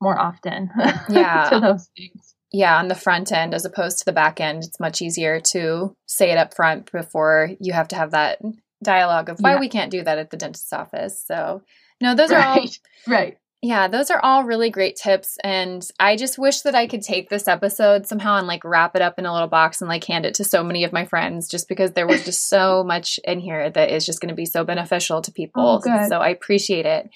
more 0.00 0.18
often 0.18 0.70
yeah. 1.08 1.48
to 1.50 1.60
those 1.60 1.88
things 1.96 2.34
yeah 2.52 2.78
on 2.78 2.88
the 2.88 2.94
front 2.94 3.30
end 3.32 3.54
as 3.54 3.64
opposed 3.64 3.98
to 3.98 4.04
the 4.04 4.12
back 4.12 4.40
end 4.40 4.64
it's 4.64 4.80
much 4.80 5.02
easier 5.02 5.40
to 5.40 5.94
say 6.06 6.30
it 6.30 6.38
up 6.38 6.54
front 6.54 6.90
before 6.92 7.50
you 7.60 7.72
have 7.72 7.88
to 7.88 7.96
have 7.96 8.12
that 8.12 8.40
dialogue 8.82 9.28
of 9.28 9.38
why 9.40 9.54
yeah. 9.54 9.60
we 9.60 9.68
can't 9.68 9.90
do 9.90 10.02
that 10.02 10.18
at 10.18 10.30
the 10.30 10.36
dentist's 10.36 10.72
office 10.72 11.22
so 11.26 11.62
no 12.00 12.14
those 12.14 12.30
right. 12.30 12.38
are 12.38 12.48
all 12.48 12.66
right 13.06 13.36
yeah, 13.60 13.88
those 13.88 14.10
are 14.10 14.20
all 14.20 14.44
really 14.44 14.70
great 14.70 14.94
tips. 14.94 15.36
And 15.42 15.86
I 15.98 16.14
just 16.14 16.38
wish 16.38 16.60
that 16.60 16.76
I 16.76 16.86
could 16.86 17.02
take 17.02 17.28
this 17.28 17.48
episode 17.48 18.06
somehow 18.06 18.36
and 18.36 18.46
like 18.46 18.64
wrap 18.64 18.94
it 18.94 19.02
up 19.02 19.18
in 19.18 19.26
a 19.26 19.32
little 19.32 19.48
box 19.48 19.80
and 19.80 19.88
like 19.88 20.04
hand 20.04 20.24
it 20.24 20.34
to 20.34 20.44
so 20.44 20.62
many 20.62 20.84
of 20.84 20.92
my 20.92 21.04
friends 21.04 21.48
just 21.48 21.68
because 21.68 21.92
there 21.92 22.06
was 22.06 22.24
just 22.24 22.48
so 22.48 22.84
much 22.86 23.18
in 23.24 23.40
here 23.40 23.68
that 23.68 23.90
is 23.90 24.06
just 24.06 24.20
going 24.20 24.28
to 24.28 24.34
be 24.34 24.46
so 24.46 24.62
beneficial 24.62 25.22
to 25.22 25.32
people. 25.32 25.82
Oh, 25.84 26.08
so 26.08 26.18
I 26.18 26.28
appreciate 26.28 26.86
it. 26.86 27.10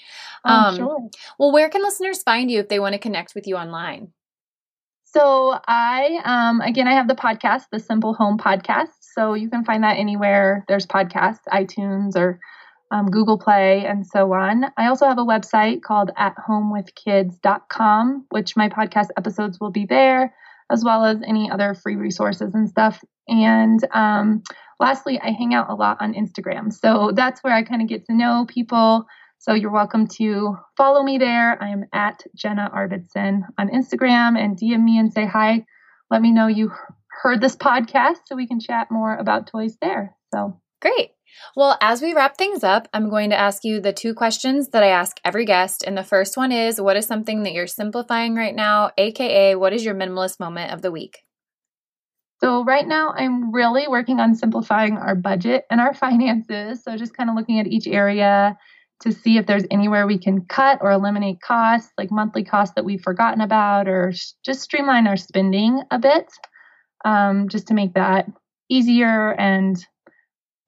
Oh, 0.45 0.53
um, 0.53 0.77
sure. 0.77 1.09
Well, 1.39 1.53
where 1.53 1.69
can 1.69 1.83
listeners 1.83 2.25
find 2.25 2.51
you 2.51 2.59
if 2.59 2.69
they 2.69 2.81
want 2.81 2.95
to 2.95 2.99
connect 2.99 3.37
with 3.37 3.47
you 3.47 3.57
online? 3.57 4.13
So 5.05 5.57
I, 5.69 6.21
um, 6.25 6.61
again, 6.61 6.89
I 6.89 6.95
have 6.95 7.07
the 7.07 7.15
podcast, 7.15 7.65
the 7.71 7.79
Simple 7.79 8.15
Home 8.15 8.39
Podcast. 8.39 8.89
So 9.01 9.35
you 9.35 9.49
can 9.49 9.65
find 9.65 9.85
that 9.85 9.99
anywhere 9.99 10.65
there's 10.67 10.87
podcasts, 10.87 11.45
iTunes 11.53 12.17
or 12.17 12.41
um, 12.93 13.07
Google 13.07 13.39
Play, 13.39 13.85
and 13.87 14.07
so 14.07 14.33
on. 14.35 14.67
I 14.77 14.87
also 14.87 15.07
have 15.07 15.19
a 15.19 15.25
website 15.25 15.83
called 15.83 16.11
athomewithkids.com, 16.19 18.27
which 18.29 18.55
my 18.55 18.69
podcast 18.69 19.09
episodes 19.17 19.59
will 19.59 19.71
be 19.71 19.87
there, 19.87 20.35
as 20.71 20.85
well 20.85 21.07
as 21.07 21.23
any 21.27 21.51
other 21.51 21.75
free 21.75 21.97
resources 21.97 22.55
and 22.55 22.69
stuff. 22.69 23.03
And 23.27 23.81
um, 23.95 24.43
lastly, 24.79 25.19
I 25.19 25.31
hang 25.31 25.55
out 25.55 25.71
a 25.71 25.75
lot 25.75 25.97
on 26.01 26.13
Instagram. 26.13 26.71
So 26.71 27.13
that's 27.15 27.43
where 27.43 27.55
I 27.55 27.63
kind 27.63 27.81
of 27.81 27.89
get 27.89 28.05
to 28.07 28.15
know 28.15 28.45
people. 28.47 29.07
So 29.39 29.55
you're 29.55 29.73
welcome 29.73 30.07
to 30.19 30.59
follow 30.77 31.03
me 31.03 31.17
there. 31.17 31.57
I 31.61 31.71
am 31.71 31.87
at 31.95 32.23
Jenna 32.37 32.71
Arvidson 32.73 33.41
on 33.59 33.71
Instagram 33.71 34.39
and 34.39 34.59
DM 34.59 34.85
me 34.85 34.99
and 34.99 35.11
say 35.13 35.25
hi. 35.25 35.65
Let 36.11 36.21
me 36.21 36.31
know 36.31 36.47
you 36.47 36.71
heard 37.23 37.41
this 37.41 37.57
podcast 37.57 38.19
so 38.27 38.37
we 38.37 38.47
can 38.47 38.61
chat 38.61 38.91
more 38.91 39.17
about 39.17 39.47
toys 39.47 39.79
there. 39.81 40.15
So 40.33 40.61
great. 40.83 41.13
Well, 41.57 41.77
as 41.81 42.01
we 42.01 42.15
wrap 42.15 42.37
things 42.37 42.65
up, 42.65 42.89
I'm 42.93 43.11
going 43.11 43.31
to 43.31 43.39
ask 43.39 43.65
you 43.65 43.81
the 43.81 43.93
two 43.93 44.15
questions 44.15 44.69
that 44.69 44.83
I 44.83 44.89
ask 44.89 45.19
every 45.25 45.45
guest. 45.45 45.85
And 45.87 45.97
the 45.97 46.05
first 46.05 46.37
one 46.37 46.53
is 46.53 46.81
What 46.81 46.97
is 46.97 47.07
something 47.07 47.43
that 47.43 47.53
you're 47.53 47.67
simplifying 47.67 48.35
right 48.35 48.55
now? 48.55 48.91
AKA, 48.97 49.57
what 49.57 49.73
is 49.73 49.85
your 49.85 49.95
minimalist 49.95 50.41
moment 50.41 50.73
of 50.73 50.83
the 50.83 50.91
week? 50.91 51.19
So, 52.43 52.65
right 52.65 52.87
now, 52.87 53.15
I'm 53.17 53.53
really 53.53 53.87
working 53.87 54.19
on 54.19 54.35
simplifying 54.35 54.97
our 54.97 55.15
budget 55.15 55.65
and 55.71 55.81
our 55.81 55.95
finances. 56.05 56.83
So, 56.83 56.97
just 56.97 57.17
kind 57.17 57.31
of 57.31 57.37
looking 57.37 57.61
at 57.61 57.69
each 57.69 57.87
area 57.87 58.57
to 59.03 59.13
see 59.13 59.37
if 59.37 59.47
there's 59.47 59.65
anywhere 59.71 60.07
we 60.07 60.19
can 60.19 60.45
cut 60.47 60.79
or 60.81 60.91
eliminate 60.91 61.41
costs, 61.41 61.93
like 61.99 62.11
monthly 62.11 62.45
costs 62.45 62.75
that 62.77 62.85
we've 62.85 63.03
forgotten 63.03 63.41
about, 63.41 63.89
or 63.89 64.13
just 64.45 64.61
streamline 64.61 65.07
our 65.07 65.17
spending 65.17 65.83
a 65.91 65.99
bit, 65.99 66.27
um, 67.05 67.49
just 67.49 67.69
to 67.69 67.75
make 67.75 67.95
that 67.95 68.27
easier 68.69 69.33
and 69.33 69.85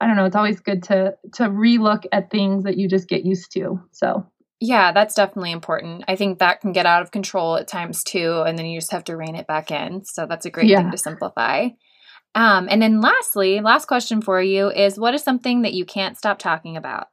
I 0.04 0.06
don't 0.06 0.16
know, 0.16 0.26
it's 0.26 0.36
always 0.36 0.60
good 0.60 0.82
to 0.84 1.16
to 1.36 1.44
relook 1.44 2.04
at 2.12 2.30
things 2.30 2.64
that 2.64 2.76
you 2.76 2.88
just 2.88 3.08
get 3.08 3.24
used 3.24 3.52
to. 3.52 3.80
So 3.92 4.26
yeah, 4.60 4.92
that's 4.92 5.14
definitely 5.14 5.52
important. 5.52 6.04
I 6.08 6.14
think 6.14 6.40
that 6.40 6.60
can 6.60 6.72
get 6.72 6.84
out 6.84 7.00
of 7.00 7.10
control 7.10 7.56
at 7.56 7.68
times 7.68 8.04
too, 8.04 8.42
and 8.46 8.58
then 8.58 8.66
you 8.66 8.78
just 8.78 8.92
have 8.92 9.04
to 9.04 9.16
rein 9.16 9.34
it 9.34 9.46
back 9.46 9.70
in. 9.70 10.04
So 10.04 10.26
that's 10.26 10.44
a 10.44 10.50
great 10.50 10.66
yeah. 10.66 10.82
thing 10.82 10.90
to 10.90 10.98
simplify. 10.98 11.68
Um, 12.34 12.68
and 12.70 12.82
then 12.82 13.00
lastly, 13.00 13.62
last 13.62 13.86
question 13.86 14.20
for 14.20 14.42
you 14.42 14.70
is 14.70 14.98
what 14.98 15.14
is 15.14 15.22
something 15.22 15.62
that 15.62 15.72
you 15.72 15.86
can't 15.86 16.18
stop 16.18 16.38
talking 16.38 16.76
about? 16.76 17.06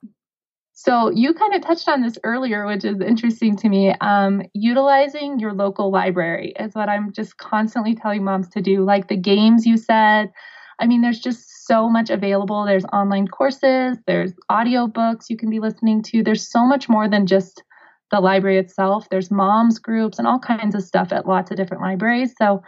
So 0.74 1.12
you 1.12 1.34
kind 1.34 1.54
of 1.56 1.62
touched 1.62 1.88
on 1.88 2.02
this 2.02 2.18
earlier, 2.26 2.66
which 2.66 2.84
is 2.84 3.00
interesting 3.00 3.56
to 3.58 3.70
me. 3.70 3.94
Um, 4.02 4.42
utilizing 4.54 5.40
your 5.40 5.54
local 5.54 5.92
library 5.92 6.54
is 6.60 6.76
what 6.76 6.90
I'm 6.90 7.14
just 7.14 7.38
constantly 7.38 7.96
telling 7.96 8.26
moms 8.26 8.50
to 8.50 8.62
do. 8.62 8.84
Like 8.84 9.08
the 9.08 9.16
games 9.16 9.66
you 9.66 9.78
said, 9.78 10.34
I 10.80 10.88
mean, 10.88 11.02
there's 11.02 11.20
just 11.20 11.51
so 11.72 11.88
much 11.88 12.10
available. 12.10 12.66
There's 12.66 12.84
online 12.92 13.30
courses, 13.30 13.98
there's 14.06 14.34
audiobooks 14.52 15.30
you 15.30 15.38
can 15.38 15.50
be 15.50 15.62
listening 15.62 16.04
to. 16.04 16.22
There's 16.22 16.52
so 16.52 16.66
much 16.66 16.90
more 16.90 17.08
than 17.08 17.26
just 17.26 17.64
the 18.12 18.20
library 18.20 18.58
itself. 18.58 19.08
There's 19.10 19.32
moms 19.32 19.80
groups 19.80 20.20
and 20.20 20.28
all 20.28 20.38
kinds 20.38 20.76
of 20.76 20.84
stuff 20.84 21.14
at 21.14 21.26
lots 21.26 21.50
of 21.50 21.56
different 21.56 21.82
libraries. 21.82 22.34
So 22.38 22.62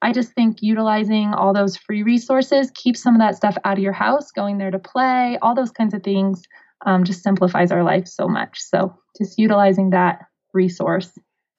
I 0.00 0.12
just 0.12 0.32
think 0.32 0.62
utilizing 0.62 1.34
all 1.34 1.52
those 1.52 1.76
free 1.76 2.02
resources, 2.02 2.72
keep 2.74 2.96
some 2.96 3.14
of 3.14 3.20
that 3.20 3.36
stuff 3.36 3.58
out 3.66 3.76
of 3.76 3.84
your 3.84 3.92
house, 3.92 4.30
going 4.30 4.56
there 4.56 4.70
to 4.70 4.78
play, 4.78 5.36
all 5.42 5.54
those 5.54 5.72
kinds 5.72 5.92
of 5.92 6.02
things 6.02 6.42
um, 6.86 7.04
just 7.04 7.22
simplifies 7.22 7.70
our 7.70 7.82
life 7.82 8.08
so 8.08 8.28
much. 8.28 8.60
So 8.60 8.96
just 9.20 9.38
utilizing 9.38 9.90
that 9.90 10.20
resource 10.54 11.12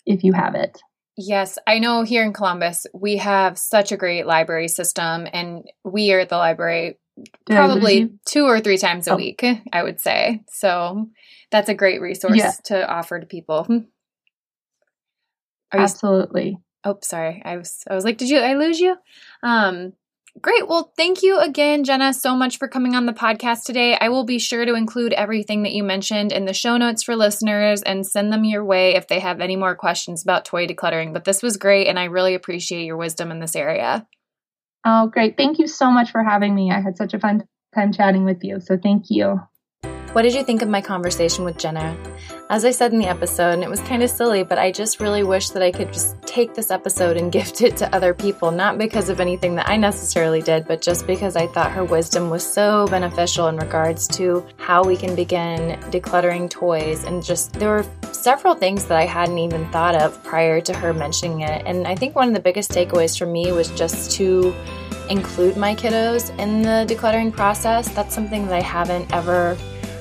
if 0.07 0.23
you 0.23 0.33
have 0.33 0.55
it. 0.55 0.81
Yes, 1.21 1.57
I 1.67 1.79
know 1.79 2.03
here 2.03 2.23
in 2.23 2.31
Columbus, 2.31 2.87
we 2.93 3.17
have 3.17 3.57
such 3.57 3.91
a 3.91 3.97
great 3.97 4.25
library 4.25 4.69
system, 4.69 5.27
and 5.33 5.69
we 5.83 6.13
are 6.13 6.21
at 6.21 6.29
the 6.29 6.37
library 6.37 6.97
probably 7.45 8.11
two 8.25 8.45
or 8.45 8.61
three 8.61 8.77
times 8.77 9.05
a 9.05 9.11
oh. 9.11 9.15
week, 9.17 9.43
I 9.73 9.83
would 9.83 9.99
say. 9.99 10.43
So 10.47 11.09
that's 11.51 11.67
a 11.67 11.73
great 11.73 11.99
resource 11.99 12.37
yeah. 12.37 12.53
to 12.65 12.89
offer 12.89 13.19
to 13.19 13.25
people. 13.25 13.65
Hmm. 13.65 13.79
Absolutely. 15.73 16.51
You, 16.51 16.57
oh, 16.85 16.99
sorry. 17.01 17.41
I 17.43 17.57
was 17.57 17.83
I 17.89 17.95
was 17.95 18.05
like, 18.05 18.17
did 18.17 18.29
you 18.29 18.39
I 18.39 18.53
lose 18.53 18.79
you? 18.79 18.95
Um 19.43 19.91
Great. 20.41 20.67
Well, 20.67 20.93
thank 20.95 21.23
you 21.23 21.39
again, 21.39 21.83
Jenna, 21.83 22.13
so 22.13 22.35
much 22.35 22.57
for 22.57 22.67
coming 22.67 22.95
on 22.95 23.05
the 23.05 23.13
podcast 23.13 23.63
today. 23.65 23.97
I 23.99 24.09
will 24.09 24.23
be 24.23 24.39
sure 24.39 24.63
to 24.65 24.75
include 24.75 25.11
everything 25.13 25.63
that 25.63 25.73
you 25.73 25.83
mentioned 25.83 26.31
in 26.31 26.45
the 26.45 26.53
show 26.53 26.77
notes 26.77 27.03
for 27.03 27.15
listeners 27.15 27.81
and 27.81 28.05
send 28.05 28.31
them 28.31 28.45
your 28.45 28.63
way 28.63 28.95
if 28.95 29.07
they 29.07 29.19
have 29.19 29.41
any 29.41 29.55
more 29.55 29.75
questions 29.75 30.23
about 30.23 30.45
toy 30.45 30.67
decluttering. 30.67 31.13
But 31.13 31.25
this 31.25 31.41
was 31.41 31.57
great, 31.57 31.87
and 31.87 31.99
I 31.99 32.05
really 32.05 32.35
appreciate 32.35 32.85
your 32.85 32.97
wisdom 32.97 33.31
in 33.31 33.39
this 33.39 33.55
area. 33.55 34.07
Oh, 34.85 35.07
great. 35.07 35.35
Thank 35.35 35.59
you 35.59 35.67
so 35.67 35.91
much 35.91 36.11
for 36.11 36.23
having 36.23 36.55
me. 36.55 36.71
I 36.71 36.79
had 36.79 36.95
such 36.95 37.13
a 37.13 37.19
fun 37.19 37.43
time 37.75 37.91
chatting 37.91 38.23
with 38.23 38.43
you. 38.43 38.59
So 38.61 38.77
thank 38.77 39.05
you. 39.09 39.41
What 40.13 40.23
did 40.23 40.33
you 40.33 40.43
think 40.43 40.63
of 40.63 40.69
my 40.69 40.81
conversation 40.81 41.45
with 41.45 41.59
Jenna? 41.59 41.95
As 42.49 42.65
I 42.65 42.71
said 42.71 42.91
in 42.91 42.97
the 42.97 43.05
episode, 43.05 43.53
and 43.53 43.63
it 43.63 43.69
was 43.69 43.79
kind 43.81 44.01
of 44.01 44.09
silly, 44.09 44.41
but 44.41 44.57
I 44.57 44.71
just 44.71 44.99
really 44.99 45.21
wish 45.21 45.51
that 45.51 45.61
I 45.61 45.71
could 45.71 45.93
just 45.93 46.19
take 46.23 46.55
this 46.55 46.71
episode 46.71 47.15
and 47.15 47.31
gift 47.39 47.61
it 47.61 47.77
to 47.77 47.95
other 47.95 48.15
people, 48.15 48.49
not 48.49 48.79
because 48.79 49.09
of 49.09 49.19
anything 49.19 49.53
that 49.55 49.69
I 49.69 49.77
necessarily 49.77 50.41
did, 50.41 50.67
but 50.67 50.81
just 50.81 51.05
because 51.05 51.35
I 51.35 51.45
thought 51.45 51.71
her 51.73 51.83
wisdom 51.83 52.31
was 52.31 52.43
so 52.43 52.87
beneficial 52.87 53.49
in 53.49 53.57
regards 53.57 54.07
to 54.17 54.43
how 54.57 54.83
we 54.83 54.97
can 54.97 55.15
begin 55.15 55.79
decluttering 55.91 56.49
toys. 56.49 57.03
And 57.03 57.23
just 57.23 57.53
there 57.53 57.69
were 57.69 57.85
several 58.11 58.55
things 58.55 58.85
that 58.85 58.97
I 58.97 59.05
hadn't 59.05 59.37
even 59.37 59.69
thought 59.69 59.93
of 59.93 60.23
prior 60.23 60.59
to 60.59 60.73
her 60.73 60.91
mentioning 60.91 61.41
it. 61.41 61.61
And 61.67 61.85
I 61.85 61.93
think 61.93 62.15
one 62.15 62.27
of 62.27 62.33
the 62.33 62.39
biggest 62.39 62.71
takeaways 62.71 63.15
for 63.15 63.27
me 63.27 63.51
was 63.51 63.69
just 63.69 64.09
to 64.13 64.55
include 65.07 65.55
my 65.55 65.75
kiddos 65.75 66.35
in 66.39 66.63
the 66.63 66.91
decluttering 66.91 67.31
process. 67.31 67.89
That's 67.89 68.15
something 68.15 68.47
that 68.47 68.55
I 68.55 68.61
haven't 68.61 69.13
ever 69.13 69.55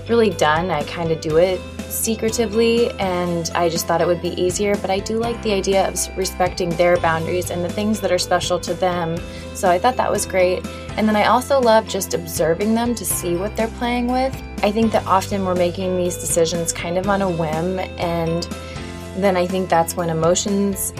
really 0.09 0.31
done. 0.31 0.71
I 0.71 0.83
kind 0.85 1.11
of 1.11 1.21
do 1.21 1.37
it 1.38 1.61
secretively 1.88 2.90
and 2.92 3.51
I 3.55 3.68
just 3.68 3.87
thought 3.87 4.01
it 4.01 4.07
would 4.07 4.23
be 4.23 4.40
easier, 4.40 4.77
but 4.77 4.90
I 4.90 4.99
do 4.99 5.18
like 5.18 5.40
the 5.42 5.53
idea 5.53 5.88
of 5.88 5.99
respecting 6.16 6.71
their 6.71 6.97
boundaries 6.99 7.51
and 7.51 7.64
the 7.64 7.68
things 7.68 8.01
that 8.01 8.12
are 8.12 8.18
special 8.18 8.61
to 8.61 8.75
them. 8.75 9.16
So 9.55 9.71
I 9.71 9.79
thought 9.79 9.97
that 9.97 10.11
was 10.11 10.27
great. 10.27 10.66
And 10.97 11.09
then 11.09 11.16
I 11.16 11.27
also 11.27 11.61
love 11.61 11.88
just 11.88 12.14
observing 12.14 12.75
them 12.75 12.94
to 12.94 13.05
see 13.05 13.37
what 13.37 13.57
they're 13.57 13.68
playing 13.68 14.09
with. 14.09 14.35
I 14.62 14.71
think 14.71 14.92
that 14.92 15.07
often 15.07 15.44
we're 15.44 15.55
making 15.55 15.97
these 15.97 16.16
decisions 16.16 16.73
kind 16.73 16.99
of 16.99 17.09
on 17.09 17.23
a 17.23 17.31
whim 17.31 17.79
and 17.99 18.42
then 19.16 19.37
I 19.37 19.47
think 19.47 19.68
that's 19.68 19.97
when 19.97 20.11
emotions 20.11 20.92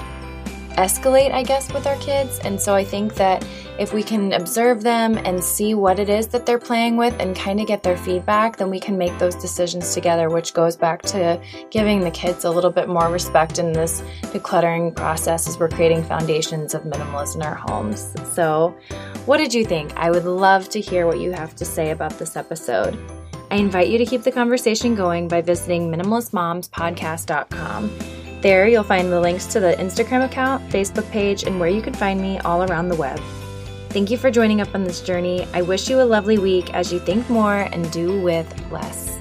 escalate, 0.79 1.33
I 1.33 1.43
guess, 1.43 1.73
with 1.73 1.87
our 1.87 1.97
kids. 1.97 2.39
And 2.39 2.61
so 2.61 2.75
I 2.75 2.85
think 2.85 3.17
that 3.17 3.45
if 3.79 3.93
we 3.93 4.03
can 4.03 4.33
observe 4.33 4.83
them 4.83 5.19
and 5.19 5.43
see 5.43 5.75
what 5.75 5.99
it 5.99 6.09
is 6.09 6.29
that 6.29 6.47
they're 6.47 6.59
playing 6.59 6.97
with 6.97 7.15
and 7.19 7.37
kind 7.37 7.61
of 7.61 7.67
get 7.67 7.83
their 7.83 7.97
feedback, 7.97 8.57
then 8.57 8.71
we 8.71 8.79
can 8.79 8.97
make 8.97 9.17
those 9.19 9.35
decisions 9.35 9.93
together, 9.93 10.31
which 10.31 10.55
goes 10.55 10.77
back 10.77 11.03
to 11.03 11.41
giving 11.71 12.01
the 12.01 12.11
kids 12.11 12.45
a 12.45 12.51
little 12.51 12.71
bit 12.71 12.89
more 12.89 13.11
respect 13.11 13.59
in 13.59 13.73
this 13.73 14.03
decluttering 14.23 14.95
process 14.95 15.49
as 15.49 15.59
we're 15.59 15.69
creating 15.69 16.05
foundations 16.05 16.75
of 16.75 16.83
minimalism 16.83 17.37
in 17.37 17.43
our 17.43 17.55
homes. 17.55 18.15
So, 18.33 18.77
what 19.27 19.39
did 19.39 19.53
you 19.53 19.65
think? 19.65 19.93
I 19.97 20.11
would 20.11 20.25
love 20.25 20.69
to 20.71 20.81
hear 20.81 21.07
what 21.07 21.21
you 21.21 21.33
have 21.33 21.55
to 21.57 21.65
say 21.65 21.91
about 21.91 22.19
this 22.19 22.37
episode. 22.37 22.99
I 23.51 23.57
invite 23.57 23.89
you 23.89 23.99
to 23.99 24.07
keep 24.07 24.23
the 24.23 24.33
conversation 24.33 24.95
going 24.95 25.29
by 25.29 25.41
visiting 25.41 25.91
minimalistmomspodcast.com. 25.91 28.28
There, 28.41 28.69
you'll 28.69 28.85
find 28.85 29.11
the 29.11 29.21
links 29.21 29.47
to 29.47 29.61
the 29.61 29.75
Instagram 29.75 30.25
account, 30.25 30.69
Facebook 30.71 31.11
page, 31.11 31.43
and 31.43 31.59
where 31.59 31.69
you 31.69 31.83
can 31.83 31.93
find 31.93 32.21
me 32.21 32.39
all 32.41 32.63
around 32.63 32.89
the 32.89 32.95
web. 32.95 33.21
Thank 33.91 34.11
you 34.11 34.19
for 34.19 34.31
joining 34.31 34.61
up 34.61 34.75
on 34.75 34.85
this 34.85 35.01
journey. 35.01 35.49
I 35.53 35.63
wish 35.63 35.91
you 35.91 36.01
a 36.01 36.05
lovely 36.05 36.39
week 36.39 36.73
as 36.73 36.93
you 36.93 37.01
think 37.01 37.29
more 37.29 37.69
and 37.73 37.91
do 37.91 38.21
with 38.21 38.47
less. 38.71 39.18